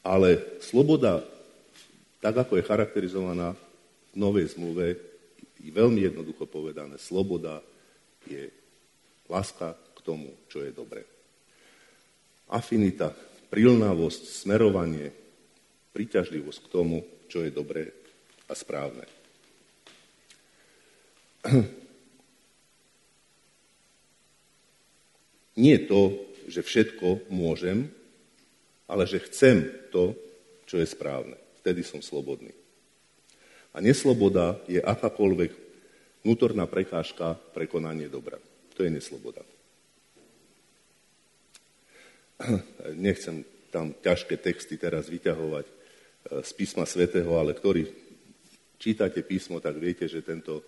ale 0.03 0.59
sloboda, 0.59 1.23
tak 2.19 2.35
ako 2.43 2.59
je 2.59 2.67
charakterizovaná 2.67 3.55
v 4.13 4.17
Novej 4.19 4.59
zmluve, 4.59 4.99
veľmi 5.63 6.11
jednoducho 6.11 6.45
povedané, 6.51 6.99
sloboda 6.99 7.63
je 8.27 8.51
láska 9.31 9.79
k 9.95 9.99
tomu, 10.03 10.35
čo 10.51 10.67
je 10.67 10.75
dobré. 10.75 11.07
Afinita, 12.53 13.17
prilnavosť, 13.49 14.45
smerovanie, 14.45 15.09
príťažlivosť 15.97 16.69
k 16.69 16.73
tomu, 16.73 17.01
čo 17.33 17.41
je 17.41 17.49
dobré 17.49 17.89
a 18.45 18.53
správne. 18.53 19.09
Nie 25.65 25.77
to, 25.89 26.29
že 26.49 26.61
všetko 26.61 27.33
môžem, 27.33 27.89
ale 28.89 29.09
že 29.09 29.25
chcem 29.25 29.65
to, 29.89 30.13
čo 30.69 30.77
je 30.81 30.85
správne. 30.89 31.37
Vtedy 31.65 31.81
som 31.85 32.05
slobodný. 32.05 32.53
A 33.73 33.81
nesloboda 33.81 34.61
je 34.69 34.81
akákoľvek 34.85 35.53
vnútorná 36.25 36.69
prekážka 36.69 37.41
pre 37.57 37.65
konanie 37.65 38.13
dobra. 38.13 38.37
To 38.77 38.85
je 38.85 38.93
nesloboda. 38.93 39.41
Nechcem 43.07 43.45
tam 43.73 43.97
ťažké 43.97 44.37
texty 44.37 44.77
teraz 44.77 45.09
vyťahovať 45.09 45.67
eh, 45.67 45.75
z 46.43 46.51
písma 46.53 46.85
svätého, 46.85 47.33
ale 47.39 47.57
ktorí 47.57 47.89
čítate 48.83 49.23
písmo, 49.23 49.63
tak 49.63 49.79
viete, 49.79 50.11
že 50.11 50.27
tento, 50.27 50.59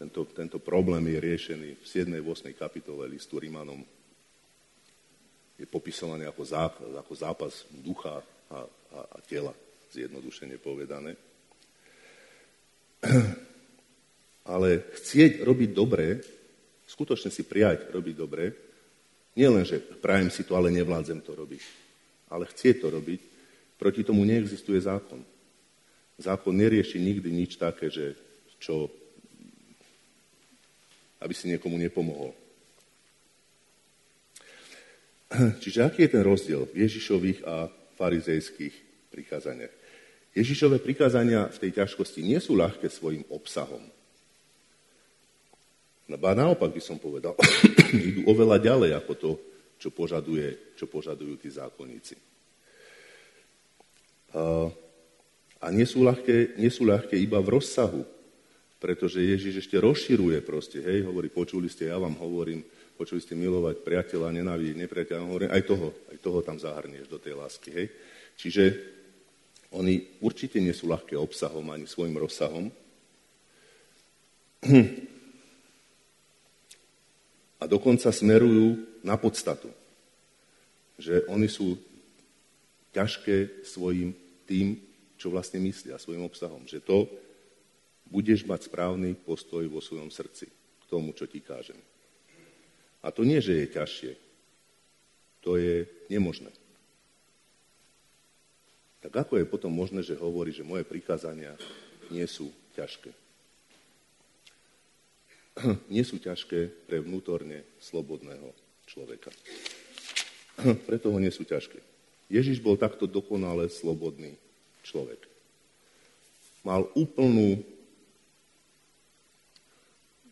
tento, 0.00 0.24
tento 0.32 0.56
problém 0.56 1.04
je 1.12 1.18
riešený 1.20 1.70
v 1.76 1.84
7. 1.84 2.08
8. 2.16 2.56
kapitole 2.56 3.04
listu 3.12 3.36
Rímanom. 3.36 3.84
Je 5.60 5.68
popisovaný 5.68 6.24
ako 6.24 6.42
zápas, 6.48 6.90
ako 6.96 7.12
zápas 7.12 7.52
ducha 7.70 8.24
a, 8.48 8.58
a, 8.58 9.00
a 9.04 9.18
tela, 9.22 9.52
zjednodušene 9.92 10.56
povedané. 10.56 11.12
Ale 14.44 14.88
chcieť 14.96 15.44
robiť 15.44 15.70
dobre, 15.76 16.24
skutočne 16.88 17.28
si 17.28 17.44
prijať 17.44 17.92
robiť 17.92 18.14
dobre, 18.16 18.63
nie 19.34 19.48
len, 19.50 19.66
že 19.66 19.82
prajem 19.98 20.30
si 20.30 20.46
to, 20.46 20.54
ale 20.54 20.70
nevládzem 20.70 21.18
to 21.22 21.34
robiť, 21.34 21.62
ale 22.30 22.46
chcieť 22.46 22.76
to 22.78 22.88
robiť, 22.94 23.20
proti 23.78 24.06
tomu 24.06 24.22
neexistuje 24.22 24.78
zákon. 24.78 25.22
Zákon 26.14 26.54
nerieši 26.54 27.02
nikdy 27.02 27.28
nič 27.34 27.58
také, 27.58 27.90
že 27.90 28.14
čo, 28.62 28.86
aby 31.18 31.34
si 31.34 31.50
niekomu 31.50 31.74
nepomohol. 31.74 32.30
Čiže 35.62 35.82
aký 35.82 36.06
je 36.06 36.14
ten 36.14 36.22
rozdiel 36.22 36.70
v 36.70 36.86
Ježišových 36.86 37.42
a 37.42 37.66
farizejských 37.98 38.74
prikázaniach? 39.10 39.74
Ježišové 40.34 40.78
prikázania 40.78 41.50
v 41.50 41.58
tej 41.58 41.82
ťažkosti 41.82 42.22
nie 42.22 42.38
sú 42.38 42.54
ľahké 42.54 42.86
svojim 42.90 43.26
obsahom. 43.30 43.82
Ba 46.04 46.36
naopak 46.36 46.68
by 46.68 46.82
som 46.84 47.00
povedal, 47.00 47.32
idú 48.12 48.28
oveľa 48.28 48.60
ďalej 48.60 48.90
ako 49.00 49.12
to, 49.16 49.30
čo, 49.80 49.88
požaduje, 49.88 50.76
čo 50.76 50.84
požadujú 50.84 51.40
tí 51.40 51.48
zákonníci. 51.48 52.16
A, 54.34 54.68
a 55.64 55.66
nie, 55.72 55.88
sú 55.88 56.04
ľahké, 56.04 56.60
nie 56.60 56.68
sú 56.68 56.84
ľahké 56.84 57.16
iba 57.16 57.40
v 57.40 57.56
rozsahu, 57.56 58.02
pretože 58.76 59.24
Ježiš 59.24 59.64
ešte 59.64 59.80
rozširuje 59.80 60.44
proste, 60.44 60.84
hej, 60.84 61.08
hovorí, 61.08 61.32
počuli 61.32 61.72
ste, 61.72 61.88
ja 61.88 61.96
vám 61.96 62.20
hovorím, 62.20 62.60
počuli 63.00 63.24
ste 63.24 63.32
milovať 63.32 63.80
priateľa, 63.80 64.36
nenávidieť 64.36 64.76
nepriateľa, 64.76 65.24
hovorím, 65.24 65.50
aj 65.56 65.62
toho, 65.64 65.88
aj 66.12 66.18
toho 66.20 66.38
tam 66.44 66.60
zahrnieš 66.60 67.08
do 67.08 67.16
tej 67.16 67.32
lásky, 67.32 67.72
hej. 67.72 67.88
Čiže 68.36 68.64
oni 69.72 70.20
určite 70.20 70.60
nie 70.60 70.76
sú 70.76 70.86
ľahké 70.86 71.16
obsahom 71.16 71.64
ani 71.72 71.88
svojim 71.88 72.14
rozsahom. 72.14 72.68
A 77.64 77.70
dokonca 77.70 78.12
smerujú 78.12 79.00
na 79.00 79.16
podstatu. 79.16 79.72
Že 81.00 81.24
oni 81.32 81.48
sú 81.48 81.80
ťažké 82.92 83.64
svojim 83.64 84.12
tým, 84.44 84.76
čo 85.16 85.32
vlastne 85.32 85.64
myslia, 85.64 85.96
svojim 85.96 86.28
obsahom. 86.28 86.68
Že 86.68 86.84
to 86.84 87.08
budeš 88.12 88.44
mať 88.44 88.68
správny 88.68 89.16
postoj 89.16 89.64
vo 89.72 89.80
svojom 89.80 90.12
srdci 90.12 90.52
k 90.52 90.84
tomu, 90.92 91.16
čo 91.16 91.24
ti 91.24 91.40
kážem. 91.40 91.80
A 93.00 93.08
to 93.08 93.24
nie, 93.24 93.40
že 93.40 93.64
je 93.64 93.72
ťažšie. 93.72 94.12
To 95.48 95.56
je 95.56 95.88
nemožné. 96.12 96.52
Tak 99.00 99.24
ako 99.24 99.40
je 99.40 99.48
potom 99.48 99.72
možné, 99.72 100.04
že 100.04 100.20
hovorí, 100.20 100.52
že 100.52 100.68
moje 100.68 100.84
prikázania 100.84 101.56
nie 102.12 102.28
sú 102.28 102.52
ťažké? 102.76 103.23
nie 105.94 106.04
sú 106.04 106.18
ťažké 106.18 106.88
pre 106.88 107.00
vnútorne 107.00 107.62
slobodného 107.78 108.50
človeka. 108.86 109.30
Preto 110.88 111.10
ho 111.10 111.18
nie 111.18 111.30
sú 111.30 111.46
ťažké. 111.46 111.78
Ježiš 112.32 112.58
bol 112.58 112.80
takto 112.80 113.04
dokonale 113.04 113.68
slobodný 113.68 114.34
človek. 114.82 115.20
Mal 116.64 116.88
úplnú 116.96 117.60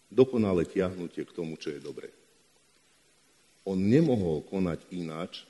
dokonale 0.08 0.64
tiahnutie 0.64 1.24
k 1.28 1.36
tomu, 1.36 1.60
čo 1.60 1.68
je 1.72 1.80
dobre. 1.80 2.08
On 3.68 3.76
nemohol 3.76 4.42
konať 4.48 4.80
ináč, 4.90 5.44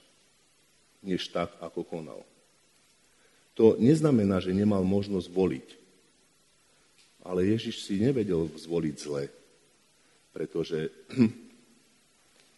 než 1.03 1.31
tak, 1.31 1.55
ako 1.63 1.87
konal 1.87 2.21
to 3.53 3.77
neznamená, 3.77 4.41
že 4.41 4.57
nemal 4.57 4.81
možnosť 4.85 5.29
voliť. 5.29 5.69
Ale 7.23 7.47
Ježiš 7.47 7.87
si 7.87 8.01
nevedel 8.01 8.49
zvoliť 8.51 8.97
zle, 8.99 9.31
pretože 10.33 10.89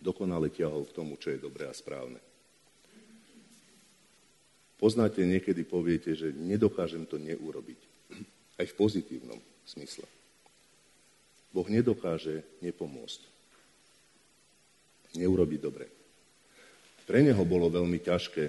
dokonale 0.07 0.49
ťahol 0.49 0.87
k 0.89 0.97
tomu, 0.97 1.19
čo 1.19 1.35
je 1.35 1.43
dobré 1.43 1.67
a 1.67 1.75
správne. 1.75 2.23
Poznáte, 4.79 5.23
niekedy 5.23 5.63
poviete, 5.67 6.15
že 6.15 6.35
nedokážem 6.35 7.07
to 7.07 7.19
neurobiť. 7.19 7.81
Aj 8.61 8.67
v 8.67 8.79
pozitívnom 8.79 9.39
smysle. 9.67 10.07
Boh 11.55 11.67
nedokáže 11.71 12.43
nepomôcť. 12.63 13.21
Neurobiť 15.15 15.61
dobre. 15.63 15.87
Pre 17.07 17.21
neho 17.23 17.43
bolo 17.47 17.71
veľmi 17.71 18.03
ťažké, 18.03 18.45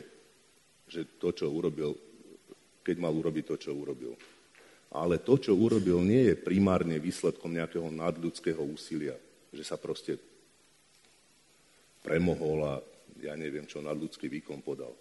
že 0.89 1.01
to, 1.21 1.29
čo 1.29 1.53
urobil, 1.53 1.93
keď 2.81 2.95
mal 2.97 3.13
urobiť 3.13 3.53
to, 3.53 3.55
čo 3.61 3.71
urobil. 3.77 4.17
Ale 4.95 5.19
to, 5.19 5.35
čo 5.35 5.51
urobil, 5.51 5.99
nie 5.99 6.31
je 6.31 6.39
primárne 6.39 6.95
výsledkom 7.03 7.51
nejakého 7.51 7.91
nadľudského 7.91 8.63
úsilia, 8.63 9.19
že 9.51 9.67
sa 9.67 9.75
proste 9.75 10.15
premohol 11.99 12.63
a 12.63 12.73
ja 13.19 13.35
neviem, 13.35 13.67
čo 13.67 13.83
nadľudský 13.83 14.31
výkon 14.31 14.63
podal. 14.63 14.95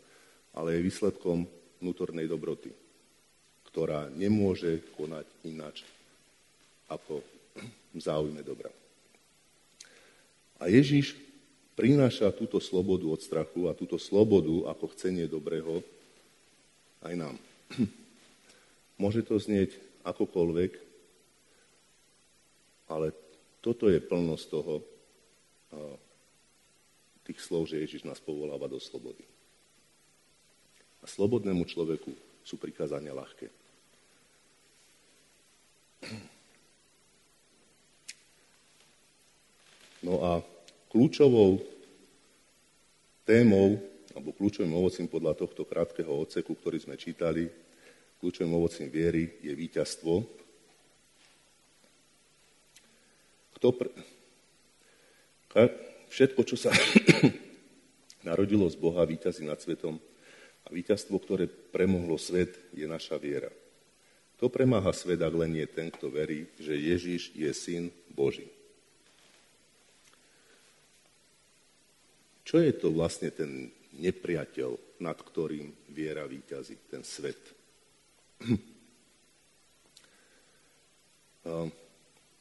Ale 0.58 0.74
je 0.74 0.86
výsledkom 0.86 1.46
vnútornej 1.78 2.26
dobroty, 2.26 2.74
ktorá 3.70 4.10
nemôže 4.10 4.82
konať 4.98 5.26
ináč 5.46 5.86
ako 6.90 7.22
v 7.94 8.00
záujme 8.02 8.42
dobra. 8.42 8.70
A 10.58 10.66
Ježiš 10.66 11.14
prináša 11.78 12.34
túto 12.34 12.58
slobodu 12.58 13.06
od 13.06 13.20
strachu 13.22 13.70
a 13.70 13.78
túto 13.78 13.98
slobodu 13.98 14.70
ako 14.74 14.90
chcenie 14.94 15.30
dobrého 15.30 15.82
aj 17.02 17.14
nám. 17.14 17.36
Môže 18.94 19.26
to 19.26 19.38
znieť 19.38 19.74
akokoľvek, 20.06 20.72
ale 22.92 23.10
toto 23.64 23.90
je 23.90 23.98
plnosť 23.98 24.44
toho, 24.52 24.74
tých 27.24 27.40
slov, 27.40 27.64
že 27.66 27.80
Ježiš 27.80 28.04
nás 28.04 28.20
povoláva 28.20 28.68
do 28.68 28.76
slobody. 28.76 29.24
A 31.00 31.08
slobodnému 31.08 31.64
človeku 31.64 32.12
sú 32.44 32.60
prikázania 32.60 33.16
ľahké. 33.16 33.48
No 40.04 40.20
a 40.20 40.44
kľúčovou 40.92 41.64
témou, 43.24 43.80
alebo 44.12 44.36
kľúčovým 44.36 44.76
ovocím 44.76 45.08
podľa 45.08 45.32
tohto 45.32 45.64
krátkeho 45.64 46.12
odseku, 46.12 46.52
ktorý 46.52 46.76
sme 46.76 47.00
čítali, 47.00 47.48
kľúčovým 48.24 48.56
ovocím 48.56 48.88
viery 48.88 49.36
je 49.44 49.52
víťazstvo. 49.52 50.24
kto 53.60 53.68
pre... 53.76 53.88
Všetko, 56.08 56.40
čo 56.44 56.56
sa 56.56 56.72
narodilo 58.28 58.64
z 58.68 58.76
Boha, 58.80 59.04
víťazí 59.04 59.44
nad 59.44 59.60
svetom. 59.60 60.00
A 60.64 60.72
víťazstvo, 60.72 61.20
ktoré 61.20 61.48
premohlo 61.48 62.16
svet, 62.16 62.56
je 62.72 62.88
naša 62.88 63.20
viera. 63.20 63.52
Kto 64.36 64.52
premáha 64.52 64.92
svet, 64.92 65.20
ak 65.20 65.32
len 65.32 65.56
je 65.56 65.64
ten, 65.68 65.88
kto 65.88 66.12
verí, 66.12 66.48
že 66.60 66.76
Ježiš 66.76 67.32
je 67.32 67.50
syn 67.52 67.84
Boží. 68.12 68.48
Čo 72.44 72.60
je 72.60 72.72
to 72.72 72.88
vlastne 72.88 73.32
ten 73.32 73.68
nepriateľ, 73.96 75.00
nad 75.00 75.16
ktorým 75.16 75.72
viera 75.92 76.28
víťazí, 76.28 76.88
ten 76.92 77.00
svet? 77.00 77.63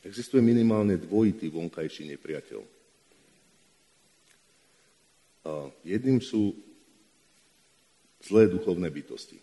Existuje 0.04 0.44
minimálne 0.44 1.00
dvojitý 1.00 1.48
vonkajší 1.48 2.12
nepriateľ. 2.16 2.62
Jedným 5.84 6.24
sú 6.24 6.56
zlé 8.24 8.48
duchovné 8.48 8.88
bytosti. 8.88 9.40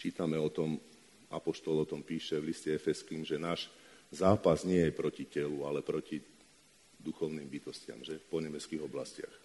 Čítame 0.00 0.40
o 0.40 0.48
tom, 0.48 0.80
Apoštol 1.30 1.84
o 1.84 1.86
tom 1.86 2.00
píše 2.00 2.40
v 2.40 2.50
liste 2.50 2.72
Efeským, 2.72 3.22
že 3.22 3.36
náš 3.36 3.68
zápas 4.08 4.64
nie 4.64 4.80
je 4.88 4.92
proti 4.96 5.28
telu, 5.28 5.62
ale 5.68 5.84
proti 5.84 6.18
duchovným 6.98 7.46
bytostiam, 7.46 8.00
že 8.00 8.16
po 8.16 8.40
nebeských 8.40 8.82
oblastiach. 8.82 9.36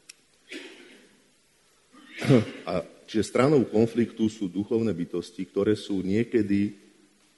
A 2.66 2.82
čiže 3.06 3.30
stranou 3.30 3.64
konfliktu 3.70 4.28
sú 4.28 4.50
duchovné 4.50 4.92
bytosti, 4.92 5.46
ktoré 5.48 5.78
sú 5.78 6.02
niekedy 6.02 6.74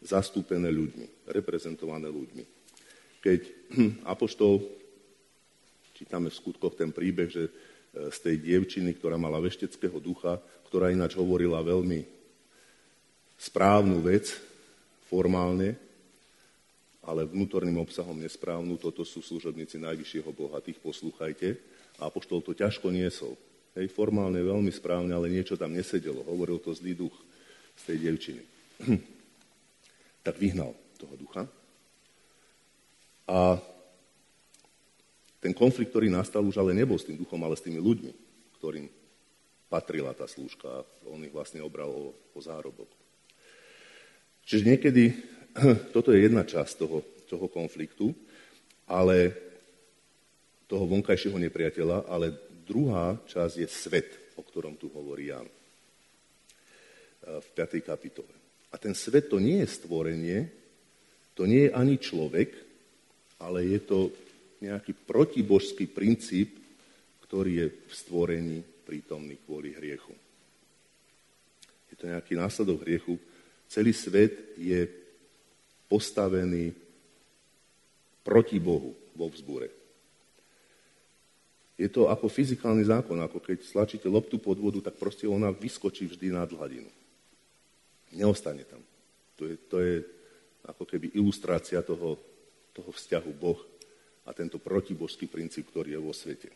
zastúpené 0.01 0.71
ľuďmi, 0.71 1.29
reprezentované 1.29 2.07
ľuďmi. 2.07 2.43
Keď 3.21 3.39
Apoštol, 4.11 4.63
čítame 5.91 6.31
v 6.31 6.39
skutkoch 6.39 6.77
ten 6.77 6.93
príbeh, 6.93 7.29
že 7.29 7.43
e, 7.47 7.51
z 8.13 8.17
tej 8.21 8.35
dievčiny, 8.39 8.93
ktorá 8.95 9.17
mala 9.17 9.41
vešteckého 9.41 9.97
ducha, 9.97 10.37
ktorá 10.69 10.93
ináč 10.93 11.17
hovorila 11.17 11.63
veľmi 11.65 12.05
správnu 13.37 14.01
vec 14.05 14.33
formálne, 15.07 15.77
ale 17.07 17.23
vnútorným 17.23 17.79
obsahom 17.79 18.19
nesprávnu. 18.19 18.75
Toto 18.75 19.07
sú 19.07 19.23
služobníci 19.23 19.79
najvyššieho 19.79 20.27
Boha, 20.35 20.59
tých 20.59 20.75
poslúchajte. 20.83 21.55
A 22.03 22.11
apoštol 22.11 22.43
to 22.43 22.51
ťažko 22.51 22.91
niesol. 22.91 23.39
Hej, 23.77 23.93
formálne 23.93 24.41
veľmi 24.41 24.73
správne, 24.73 25.13
ale 25.13 25.29
niečo 25.29 25.53
tam 25.53 25.69
nesedelo. 25.69 26.25
Hovoril 26.25 26.57
to 26.57 26.73
zlý 26.73 26.97
duch 26.97 27.13
z 27.77 27.93
tej 27.93 27.97
devčiny. 28.09 28.41
tak 30.25 30.41
vyhnal 30.41 30.73
toho 30.97 31.13
ducha. 31.13 31.45
A 33.29 33.61
ten 35.37 35.53
konflikt, 35.53 35.93
ktorý 35.93 36.09
nastal, 36.09 36.41
už 36.41 36.57
ale 36.57 36.73
nebol 36.73 36.97
s 36.97 37.05
tým 37.05 37.21
duchom, 37.21 37.37
ale 37.45 37.53
s 37.53 37.61
tými 37.61 37.77
ľuďmi, 37.77 38.11
ktorým 38.57 38.89
patrila 39.69 40.09
tá 40.17 40.25
slúžka 40.25 40.65
a 40.65 40.81
on 41.13 41.21
ich 41.21 41.29
vlastne 41.29 41.61
obral 41.61 41.93
o, 41.93 42.17
o 42.33 42.39
zárobok. 42.41 42.89
Čiže 44.41 44.73
niekedy 44.73 45.13
toto 45.95 46.09
je 46.17 46.25
jedna 46.25 46.41
časť 46.41 46.81
toho, 46.81 47.05
toho 47.29 47.45
konfliktu, 47.45 48.09
ale 48.89 49.37
toho 50.65 50.89
vonkajšieho 50.89 51.37
nepriateľa, 51.37 52.09
ale 52.09 52.46
druhá 52.67 53.15
časť 53.23 53.55
je 53.63 53.67
svet, 53.71 54.09
o 54.35 54.43
ktorom 54.43 54.75
tu 54.75 54.91
hovorí 54.91 55.31
Jan 55.31 55.47
v 57.23 57.47
5. 57.55 57.79
kapitole. 57.81 58.29
A 58.71 58.75
ten 58.75 58.91
svet 58.91 59.31
to 59.31 59.39
nie 59.39 59.63
je 59.63 59.67
stvorenie, 59.71 60.39
to 61.31 61.47
nie 61.47 61.67
je 61.67 61.71
ani 61.71 61.95
človek, 61.95 62.51
ale 63.39 63.63
je 63.63 63.79
to 63.79 64.11
nejaký 64.59 64.91
protibožský 64.91 65.87
princíp, 65.87 66.59
ktorý 67.23 67.51
je 67.63 67.67
v 67.71 67.93
stvorení 67.95 68.59
prítomný 68.83 69.39
kvôli 69.47 69.71
hriechu. 69.71 70.11
Je 71.87 71.95
to 71.95 72.11
nejaký 72.11 72.35
následok 72.35 72.83
hriechu, 72.83 73.15
Celý 73.67 73.91
svet 73.91 74.55
je 74.55 74.87
postavený 75.91 76.71
proti 78.23 78.59
Bohu 78.63 78.95
vo 79.15 79.27
vzbure. 79.27 79.67
Je 81.77 81.85
to 81.85 82.09
ako 82.09 82.25
fyzikálny 82.25 82.81
zákon, 82.89 83.21
ako 83.21 83.37
keď 83.37 83.61
stlačíte 83.61 84.09
loptu 84.09 84.41
pod 84.41 84.57
vodu, 84.57 84.89
tak 84.89 84.97
proste 84.97 85.29
ona 85.29 85.53
vyskočí 85.53 86.09
vždy 86.09 86.33
nad 86.33 86.49
hladinu. 86.49 86.89
Neostane 88.17 88.65
tam. 88.65 88.81
To 89.37 89.45
je, 89.45 89.55
to 89.69 89.77
je 89.77 89.95
ako 90.65 90.83
keby 90.89 91.13
ilustrácia 91.13 91.85
toho, 91.85 92.17
toho 92.73 92.89
vzťahu 92.89 93.31
Boh 93.37 93.61
a 94.25 94.33
tento 94.33 94.57
protibožský 94.57 95.29
princíp, 95.29 95.69
ktorý 95.69 95.95
je 95.95 96.01
vo 96.01 96.13
svete. 96.17 96.49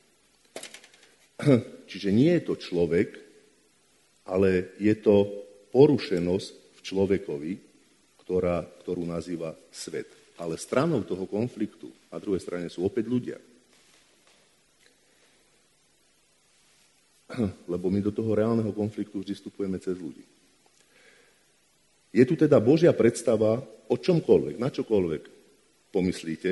Čiže 1.89 2.09
nie 2.09 2.33
je 2.41 2.43
to 2.49 2.55
človek, 2.57 3.21
ale 4.25 4.73
je 4.81 4.95
to 4.97 5.29
porušenosť 5.69 6.81
človekovi, 6.81 7.53
ktorá, 8.25 8.65
ktorú 8.81 9.05
nazýva 9.05 9.53
svet. 9.69 10.09
Ale 10.41 10.57
stranou 10.57 11.05
toho 11.05 11.29
konfliktu 11.29 11.93
na 12.09 12.17
druhej 12.17 12.41
strane 12.41 12.67
sú 12.73 12.81
opäť 12.81 13.05
ľudia. 13.05 13.37
Lebo 17.71 17.87
my 17.87 17.99
do 18.03 18.11
toho 18.11 18.31
reálneho 18.35 18.71
konfliktu 18.75 19.21
vždy 19.21 19.33
vstupujeme 19.37 19.77
cez 19.79 19.95
ľudí. 19.99 20.23
Je 22.11 22.23
tu 22.27 22.35
teda 22.35 22.59
Božia 22.59 22.91
predstava 22.91 23.63
o 23.87 23.95
čomkoľvek, 23.95 24.59
na 24.59 24.67
čokoľvek 24.67 25.23
pomyslíte, 25.95 26.51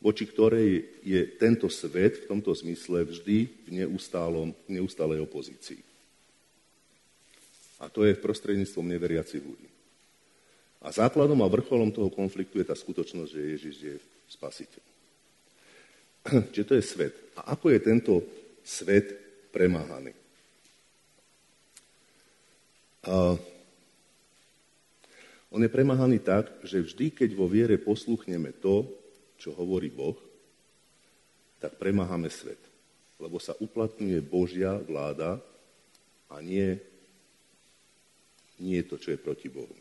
voči 0.00 0.24
ktorej 0.24 1.02
je 1.02 1.20
tento 1.36 1.66
svet 1.68 2.24
v 2.24 2.28
tomto 2.30 2.54
zmysle 2.54 3.04
vždy 3.04 3.36
v 3.66 3.68
neustálom, 3.84 4.54
neustálej 4.70 5.20
opozícii. 5.26 5.82
A 7.80 7.88
to 7.88 8.06
je 8.06 8.16
prostredníctvom 8.16 8.86
neveriacich 8.86 9.42
ľudí. 9.42 9.68
A 10.80 10.88
základom 10.88 11.44
a 11.44 11.52
vrcholom 11.52 11.92
toho 11.92 12.08
konfliktu 12.08 12.56
je 12.60 12.70
tá 12.70 12.76
skutočnosť, 12.76 13.30
že 13.30 13.50
Ježiš 13.52 13.76
je 13.76 13.96
spasiteľ. 14.32 14.84
Čiže 16.52 16.68
to 16.68 16.74
je 16.78 16.84
svet. 16.84 17.14
A 17.36 17.52
ako 17.52 17.72
je 17.72 17.80
tento 17.80 18.14
svet 18.64 19.29
premáhaný? 19.50 20.14
A 23.04 23.34
on 25.50 25.60
je 25.60 25.70
premáhaný 25.72 26.22
tak, 26.22 26.46
že 26.62 26.78
vždy, 26.80 27.10
keď 27.10 27.30
vo 27.34 27.50
viere 27.50 27.74
posluchneme 27.80 28.54
to, 28.62 28.86
čo 29.34 29.50
hovorí 29.56 29.90
Boh, 29.90 30.16
tak 31.58 31.76
premáhame 31.76 32.30
svet. 32.30 32.60
Lebo 33.20 33.36
sa 33.42 33.52
uplatňuje 33.58 34.20
Božia 34.24 34.78
vláda 34.78 35.42
a 36.30 36.38
nie 36.40 36.78
nie 38.60 38.84
to, 38.84 39.00
čo 39.00 39.16
je 39.16 39.18
proti 39.18 39.48
Bohu. 39.48 39.72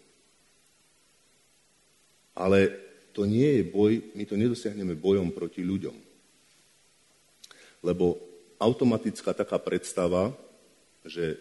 Ale 2.39 2.71
to 3.12 3.27
nie 3.27 3.60
je 3.60 3.63
boj, 3.67 4.15
my 4.15 4.23
to 4.23 4.39
nedosiahneme 4.39 4.95
bojom 4.95 5.36
proti 5.36 5.60
ľuďom. 5.60 5.97
Lebo 7.84 8.15
automatická 8.60 9.34
taká 9.34 9.58
predstava, 9.58 10.36
že 11.08 11.39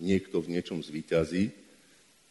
niekto 0.00 0.40
v 0.40 0.58
niečom 0.58 0.80
zvíťazí, 0.80 1.52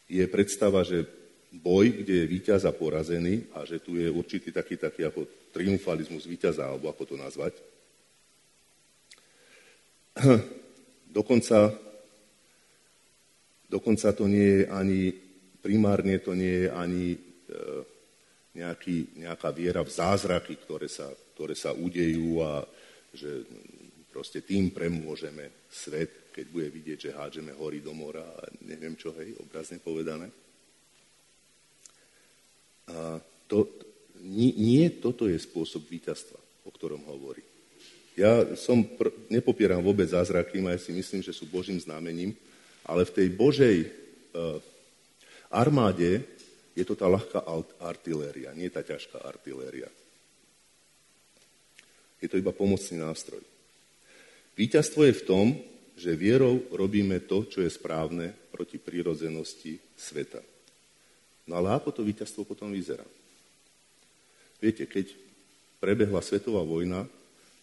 je 0.04 0.24
predstava, 0.28 0.84
že 0.84 1.06
boj, 1.54 2.04
kde 2.04 2.26
je 2.26 2.30
víťaz 2.30 2.66
a 2.66 2.74
porazený 2.74 3.46
a 3.56 3.64
že 3.64 3.80
tu 3.80 3.96
je 3.96 4.10
určitý 4.10 4.50
taký, 4.52 4.76
taký 4.76 5.06
ako 5.06 5.24
triumfalizmus 5.54 6.26
víťaza, 6.26 6.66
alebo 6.66 6.90
ako 6.90 7.14
to 7.14 7.16
nazvať. 7.16 7.54
Dokonca 11.16 11.72
Dokonca 13.74 14.14
to 14.14 14.30
nie 14.30 14.62
je 14.62 14.70
ani, 14.70 15.10
primárne 15.58 16.22
to 16.22 16.30
nie 16.38 16.62
je 16.62 16.68
ani 16.70 17.06
e, 17.10 17.18
nejaký, 18.54 19.18
nejaká 19.18 19.50
viera 19.50 19.82
v 19.82 19.90
zázraky, 19.90 20.62
ktoré 20.62 20.86
sa, 20.86 21.10
ktoré 21.34 21.58
sa 21.58 21.74
udejú 21.74 22.38
a 22.38 22.62
že 23.10 23.42
proste 24.14 24.46
tým 24.46 24.70
premôžeme 24.70 25.66
svet, 25.66 26.30
keď 26.30 26.46
bude 26.54 26.70
vidieť, 26.70 26.98
že 27.10 27.16
hádžeme 27.18 27.50
hory 27.58 27.82
do 27.82 27.90
mora 27.90 28.22
a 28.22 28.46
neviem 28.62 28.94
čo, 28.94 29.10
hej, 29.18 29.34
obrazne 29.42 29.82
povedané. 29.82 30.30
A 32.94 33.18
to, 33.50 33.66
nie, 34.22 34.54
nie 34.54 34.86
toto 35.02 35.26
je 35.26 35.34
spôsob 35.34 35.90
víťazstva, 35.90 36.38
o 36.62 36.70
ktorom 36.70 37.02
hovorí. 37.10 37.42
Ja 38.14 38.54
som, 38.54 38.86
pr- 38.86 39.10
nepopieram 39.26 39.82
vôbec 39.82 40.06
zázraky, 40.06 40.62
ja 40.62 40.78
si 40.78 40.94
myslím, 40.94 41.18
že 41.18 41.34
sú 41.34 41.50
Božím 41.50 41.82
znamením, 41.82 42.38
ale 42.86 43.02
v 43.02 43.14
tej 43.18 43.28
Božej 43.34 43.76
e, 43.82 43.88
armáde 45.50 46.22
je 46.78 46.84
to 46.86 46.94
tá 46.94 47.10
ľahká 47.10 47.42
artiléria, 47.82 48.54
nie 48.54 48.70
tá 48.70 48.86
ťažká 48.86 49.26
artiléria. 49.26 49.90
Je 52.22 52.30
to 52.30 52.38
iba 52.38 52.54
pomocný 52.54 53.02
nástroj. 53.02 53.42
Výťazstvo 54.54 55.02
je 55.10 55.14
v 55.18 55.26
tom, 55.26 55.46
že 55.94 56.18
vierou 56.18 56.62
robíme 56.74 57.22
to, 57.26 57.46
čo 57.46 57.62
je 57.62 57.70
správne 57.70 58.34
proti 58.50 58.78
prírodzenosti 58.78 59.78
sveta. 59.94 60.42
No 61.50 61.58
ale 61.58 61.74
ako 61.74 61.90
to 61.90 62.02
víťazstvo 62.06 62.46
potom 62.46 62.70
vyzerá? 62.70 63.04
Viete, 64.62 64.86
keď 64.86 65.12
prebehla 65.82 66.22
svetová 66.24 66.62
vojna, 66.62 67.04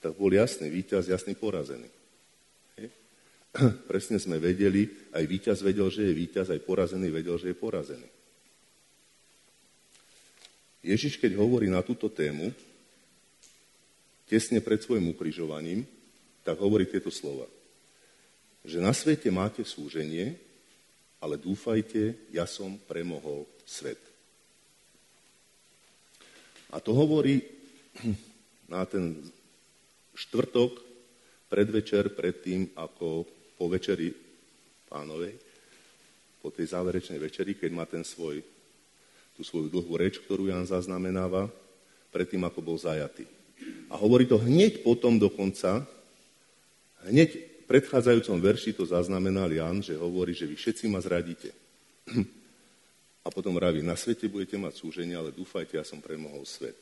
tak 0.03 0.13
bol 0.13 0.29
jasný 0.29 0.69
víťaz, 0.69 1.07
jasný 1.07 1.33
porazený. 1.33 1.89
Presne 3.91 4.15
sme 4.19 4.39
vedeli, 4.39 4.87
aj 5.11 5.23
víťaz 5.27 5.59
vedel, 5.63 5.91
že 5.91 6.07
je 6.07 6.13
víťaz, 6.15 6.47
aj 6.51 6.63
porazený 6.63 7.11
vedel, 7.11 7.35
že 7.35 7.51
je 7.51 7.57
porazený. 7.57 8.09
Ježiš, 10.81 11.21
keď 11.21 11.37
hovorí 11.37 11.69
na 11.69 11.85
túto 11.85 12.09
tému, 12.09 12.49
tesne 14.25 14.63
pred 14.63 14.81
svojim 14.81 15.13
ukrižovaním, 15.13 15.85
tak 16.41 16.57
hovorí 16.57 16.89
tieto 16.89 17.13
slova. 17.13 17.45
Že 18.65 18.77
na 18.81 18.93
svete 18.93 19.29
máte 19.33 19.65
súženie, 19.65 20.37
ale 21.21 21.37
dúfajte, 21.37 22.33
ja 22.33 22.49
som 22.49 22.77
premohol 22.89 23.45
svet. 23.65 24.01
A 26.73 26.79
to 26.81 26.95
hovorí 26.97 27.45
na 28.71 28.87
ten 28.87 29.19
štvrtok, 30.15 30.81
predvečer, 31.51 32.15
pred 32.15 32.39
tým, 32.39 32.71
ako 32.79 33.27
po 33.59 33.65
večeri 33.67 34.15
pánovej, 34.87 35.35
po 36.39 36.49
tej 36.49 36.71
záverečnej 36.71 37.19
večeri, 37.19 37.53
keď 37.59 37.71
má 37.75 37.83
ten 37.85 38.01
svoj, 38.07 38.39
tú 39.35 39.43
svoju 39.43 39.67
dlhú 39.67 39.93
reč, 39.99 40.17
ktorú 40.17 40.47
Jan 40.47 40.63
zaznamenáva, 40.63 41.51
predtým, 42.09 42.41
ako 42.47 42.59
bol 42.63 42.77
zajatý. 42.79 43.27
A 43.91 43.99
hovorí 43.99 44.25
to 44.25 44.39
hneď 44.39 44.81
potom 44.81 45.19
dokonca, 45.19 45.85
hneď 47.07 47.29
v 47.33 47.63
predchádzajúcom 47.65 48.37
verši 48.37 48.75
to 48.75 48.83
zaznamenal 48.85 49.49
Jan, 49.49 49.81
že 49.81 49.97
hovorí, 49.97 50.35
že 50.35 50.45
vy 50.45 50.59
všetci 50.59 50.85
ma 50.91 50.99
zradíte. 51.01 51.55
A 53.25 53.29
potom 53.29 53.53
vraví, 53.53 53.85
na 53.85 53.93
svete 53.93 54.25
budete 54.25 54.57
mať 54.57 54.81
súženie, 54.81 55.13
ale 55.13 55.29
dúfajte, 55.29 55.77
ja 55.77 55.85
som 55.85 56.01
premohol 56.01 56.41
svet. 56.41 56.73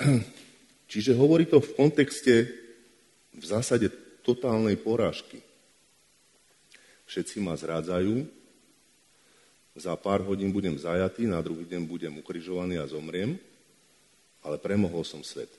Čiže 0.92 1.12
hovorí 1.12 1.44
to 1.44 1.60
v 1.60 1.74
kontexte 1.76 2.48
v 3.36 3.44
zásade 3.44 3.92
totálnej 4.24 4.80
porážky. 4.80 5.44
Všetci 7.04 7.44
ma 7.44 7.52
zrádzajú, 7.60 8.24
za 9.74 9.98
pár 9.98 10.22
hodín 10.22 10.54
budem 10.54 10.78
zajatý, 10.78 11.26
na 11.26 11.42
druhý 11.42 11.66
deň 11.66 11.82
budem 11.84 12.14
ukrižovaný 12.22 12.78
a 12.78 12.86
zomriem, 12.86 13.34
ale 14.40 14.56
premohol 14.56 15.02
som 15.02 15.20
svet. 15.20 15.50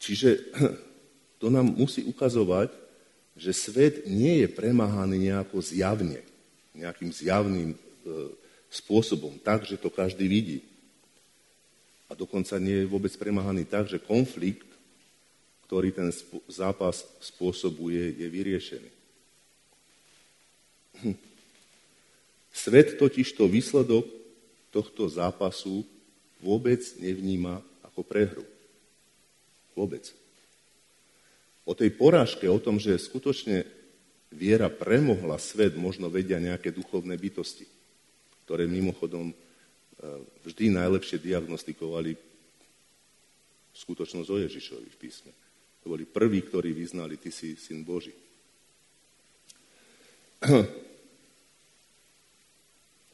Čiže 0.00 0.40
to 1.40 1.52
nám 1.52 1.68
musí 1.68 2.02
ukazovať, 2.08 2.72
že 3.36 3.52
svet 3.52 3.94
nie 4.08 4.42
je 4.42 4.48
premáhaný 4.48 5.30
nejako 5.30 5.60
zjavne, 5.60 6.24
nejakým 6.72 7.12
zjavným 7.12 7.76
e, 7.76 7.78
spôsobom, 8.72 9.36
tak, 9.40 9.68
že 9.68 9.76
to 9.76 9.92
každý 9.92 10.26
vidí. 10.26 10.58
A 12.10 12.16
dokonca 12.18 12.58
nie 12.58 12.82
je 12.82 12.90
vôbec 12.90 13.12
premáhaný 13.14 13.68
tak, 13.68 13.86
že 13.86 14.02
konflikt, 14.02 14.66
ktorý 15.70 15.94
ten 15.94 16.10
zápas 16.50 17.06
spôsobuje, 17.22 18.18
je 18.18 18.26
vyriešený. 18.26 18.90
Svet 22.50 22.98
totiž 22.98 23.38
to 23.38 23.46
výsledok 23.46 24.04
tohto 24.74 25.06
zápasu 25.06 25.86
vôbec 26.42 26.82
nevníma 26.98 27.62
ako 27.86 28.02
prehru. 28.02 28.49
Vôbec. 29.74 30.10
O 31.68 31.76
tej 31.76 31.94
porážke, 31.94 32.50
o 32.50 32.58
tom, 32.58 32.80
že 32.82 32.98
skutočne 32.98 33.62
viera 34.30 34.70
premohla 34.70 35.38
svet, 35.38 35.74
možno 35.78 36.10
vedia 36.10 36.38
nejaké 36.38 36.70
duchovné 36.70 37.18
bytosti, 37.18 37.66
ktoré 38.46 38.66
mimochodom 38.66 39.34
vždy 40.46 40.72
najlepšie 40.72 41.20
diagnostikovali 41.20 42.16
skutočnosť 43.76 44.28
o 44.30 44.36
Ježišovi 44.42 44.88
v 44.88 44.98
písme. 44.98 45.32
To 45.84 45.92
boli 45.92 46.04
prví, 46.08 46.42
ktorí 46.44 46.72
vyznali, 46.72 47.16
ty 47.16 47.30
si 47.32 47.56
syn 47.56 47.84
Boží. 47.84 48.12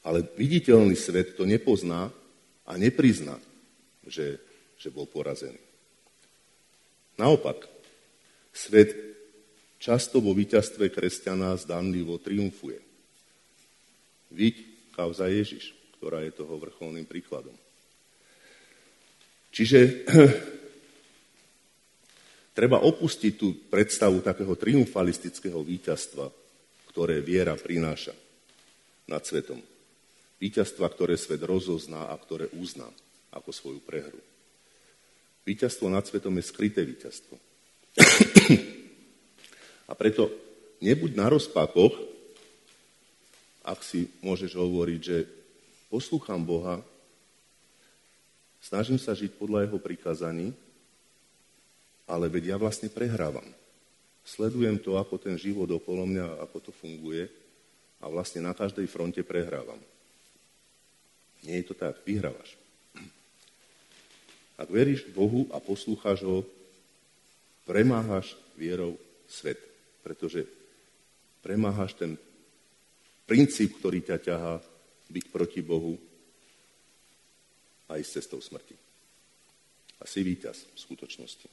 Ale 0.06 0.22
viditeľný 0.38 0.94
svet 0.94 1.34
to 1.34 1.42
nepozná 1.42 2.14
a 2.66 2.72
neprizná, 2.78 3.38
že, 4.06 4.38
že 4.78 4.94
bol 4.94 5.10
porazený. 5.10 5.65
Naopak, 7.16 7.64
svet 8.52 8.92
často 9.80 10.20
vo 10.20 10.36
víťazstve 10.36 10.92
kresťana 10.92 11.56
zdanlivo 11.56 12.20
triumfuje. 12.20 12.80
Viď 14.32 14.54
kauza 14.92 15.32
Ježiš 15.32 15.76
ktorá 15.96 16.22
je 16.22 16.36
toho 16.36 16.60
vrcholným 16.60 17.08
príkladom. 17.08 17.56
Čiže 19.50 20.04
treba 22.56 22.84
opustiť 22.84 23.32
tú 23.34 23.66
predstavu 23.66 24.20
takého 24.20 24.52
triumfalistického 24.54 25.58
víťazstva, 25.64 26.28
ktoré 26.92 27.24
viera 27.24 27.56
prináša 27.56 28.12
nad 29.08 29.24
svetom. 29.24 29.58
Víťazstva, 30.36 30.92
ktoré 30.92 31.16
svet 31.16 31.40
rozozná 31.40 32.12
a 32.12 32.14
ktoré 32.20 32.52
uzná 32.52 32.86
ako 33.32 33.50
svoju 33.50 33.80
prehru. 33.80 34.20
Víťazstvo 35.46 35.86
nad 35.86 36.02
svetom 36.02 36.34
je 36.34 36.50
skryté 36.50 36.82
víťazstvo. 36.82 37.38
A 39.86 39.92
preto 39.94 40.26
nebuď 40.82 41.14
na 41.14 41.30
rozpakoch, 41.30 41.94
ak 43.62 43.78
si 43.86 44.10
môžeš 44.26 44.58
hovoriť, 44.58 45.00
že 45.00 45.22
poslúcham 45.86 46.42
Boha, 46.42 46.82
snažím 48.58 48.98
sa 48.98 49.14
žiť 49.14 49.38
podľa 49.38 49.70
Jeho 49.70 49.78
prikázaní, 49.78 50.50
ale 52.10 52.26
veď 52.26 52.54
ja 52.54 52.56
vlastne 52.58 52.90
prehrávam. 52.90 53.46
Sledujem 54.26 54.82
to, 54.82 54.98
ako 54.98 55.22
ten 55.22 55.38
život 55.38 55.70
okolo 55.70 56.10
mňa, 56.10 56.42
ako 56.42 56.58
to 56.58 56.72
funguje 56.74 57.30
a 58.02 58.10
vlastne 58.10 58.42
na 58.42 58.50
každej 58.50 58.90
fronte 58.90 59.22
prehrávam. 59.22 59.78
Nie 61.46 61.62
je 61.62 61.70
to 61.70 61.74
tak, 61.78 62.02
vyhrávaš. 62.02 62.65
Ak 64.56 64.72
veríš 64.72 65.04
Bohu 65.12 65.44
a 65.52 65.60
poslúchaš 65.60 66.24
Ho, 66.24 66.44
premáhaš 67.68 68.32
vierou 68.56 68.96
svet, 69.28 69.60
pretože 70.00 70.48
premáhaš 71.44 71.92
ten 71.92 72.16
princíp, 73.28 73.76
ktorý 73.76 74.00
ťa 74.00 74.16
ťahá 74.22 74.54
byť 75.12 75.24
proti 75.28 75.60
Bohu 75.60 76.00
aj 77.92 78.00
s 78.00 78.16
cestou 78.16 78.40
smrti. 78.40 78.74
A 80.00 80.04
si 80.08 80.24
víťaz 80.24 80.64
v 80.72 80.78
skutočnosti. 80.78 81.48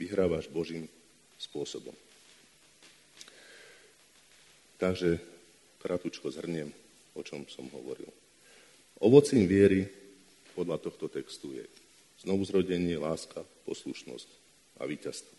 Vyhrávaš 0.00 0.48
Božím 0.48 0.88
spôsobom. 1.36 1.94
Takže 4.80 5.20
kratučko 5.80 6.32
zhrniem, 6.32 6.72
o 7.12 7.20
čom 7.20 7.44
som 7.52 7.68
hovoril. 7.68 8.08
Ovocím 9.00 9.44
viery 9.44 9.84
podľa 10.56 10.80
tohto 10.80 11.08
textu 11.08 11.52
je 11.52 11.64
znovuzrodenie, 12.20 13.00
láska, 13.00 13.44
poslušnosť 13.64 14.28
a 14.80 14.84
víťazstvo. 14.84 15.34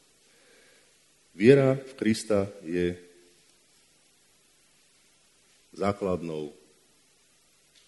Viera 1.38 1.78
v 1.80 1.94
Krista 1.96 2.50
je 2.66 2.98
základnou 5.72 6.52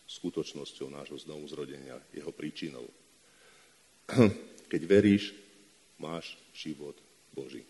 skutočnosťou 0.08 0.88
nášho 0.94 1.20
znovuzrodenia, 1.20 2.00
jeho 2.14 2.32
príčinou. 2.32 2.86
Keď 4.72 4.82
veríš, 4.88 5.36
máš 6.00 6.38
život 6.56 6.96
Boží. 7.36 7.66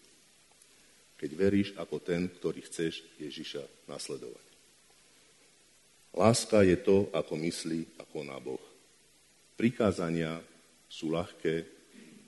Keď 1.18 1.32
veríš 1.34 1.70
ako 1.80 2.04
ten, 2.04 2.28
ktorý 2.28 2.62
chceš 2.68 3.02
Ježiša 3.18 3.88
nasledovať. 3.88 4.46
Láska 6.14 6.62
je 6.62 6.78
to, 6.78 7.10
ako 7.10 7.34
myslí 7.42 7.98
a 7.98 8.04
koná 8.06 8.38
Boh. 8.38 8.62
Prikázania 9.58 10.38
sú 10.94 11.10
ľahké 11.10 11.66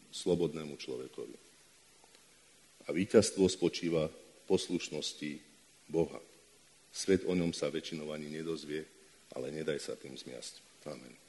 slobodnému 0.09 0.73
človekovi. 0.81 1.37
A 2.85 2.89
víťazstvo 2.89 3.45
spočíva 3.45 4.09
v 4.09 4.41
poslušnosti 4.49 5.37
Boha. 5.93 6.17
Svet 6.89 7.29
o 7.29 7.37
ňom 7.37 7.53
sa 7.53 7.69
väčšinou 7.69 8.09
ani 8.09 8.33
nedozvie, 8.33 8.81
ale 9.37 9.53
nedaj 9.53 9.77
sa 9.77 9.93
tým 9.93 10.17
zmiasť. 10.17 10.65
Amen. 10.89 11.24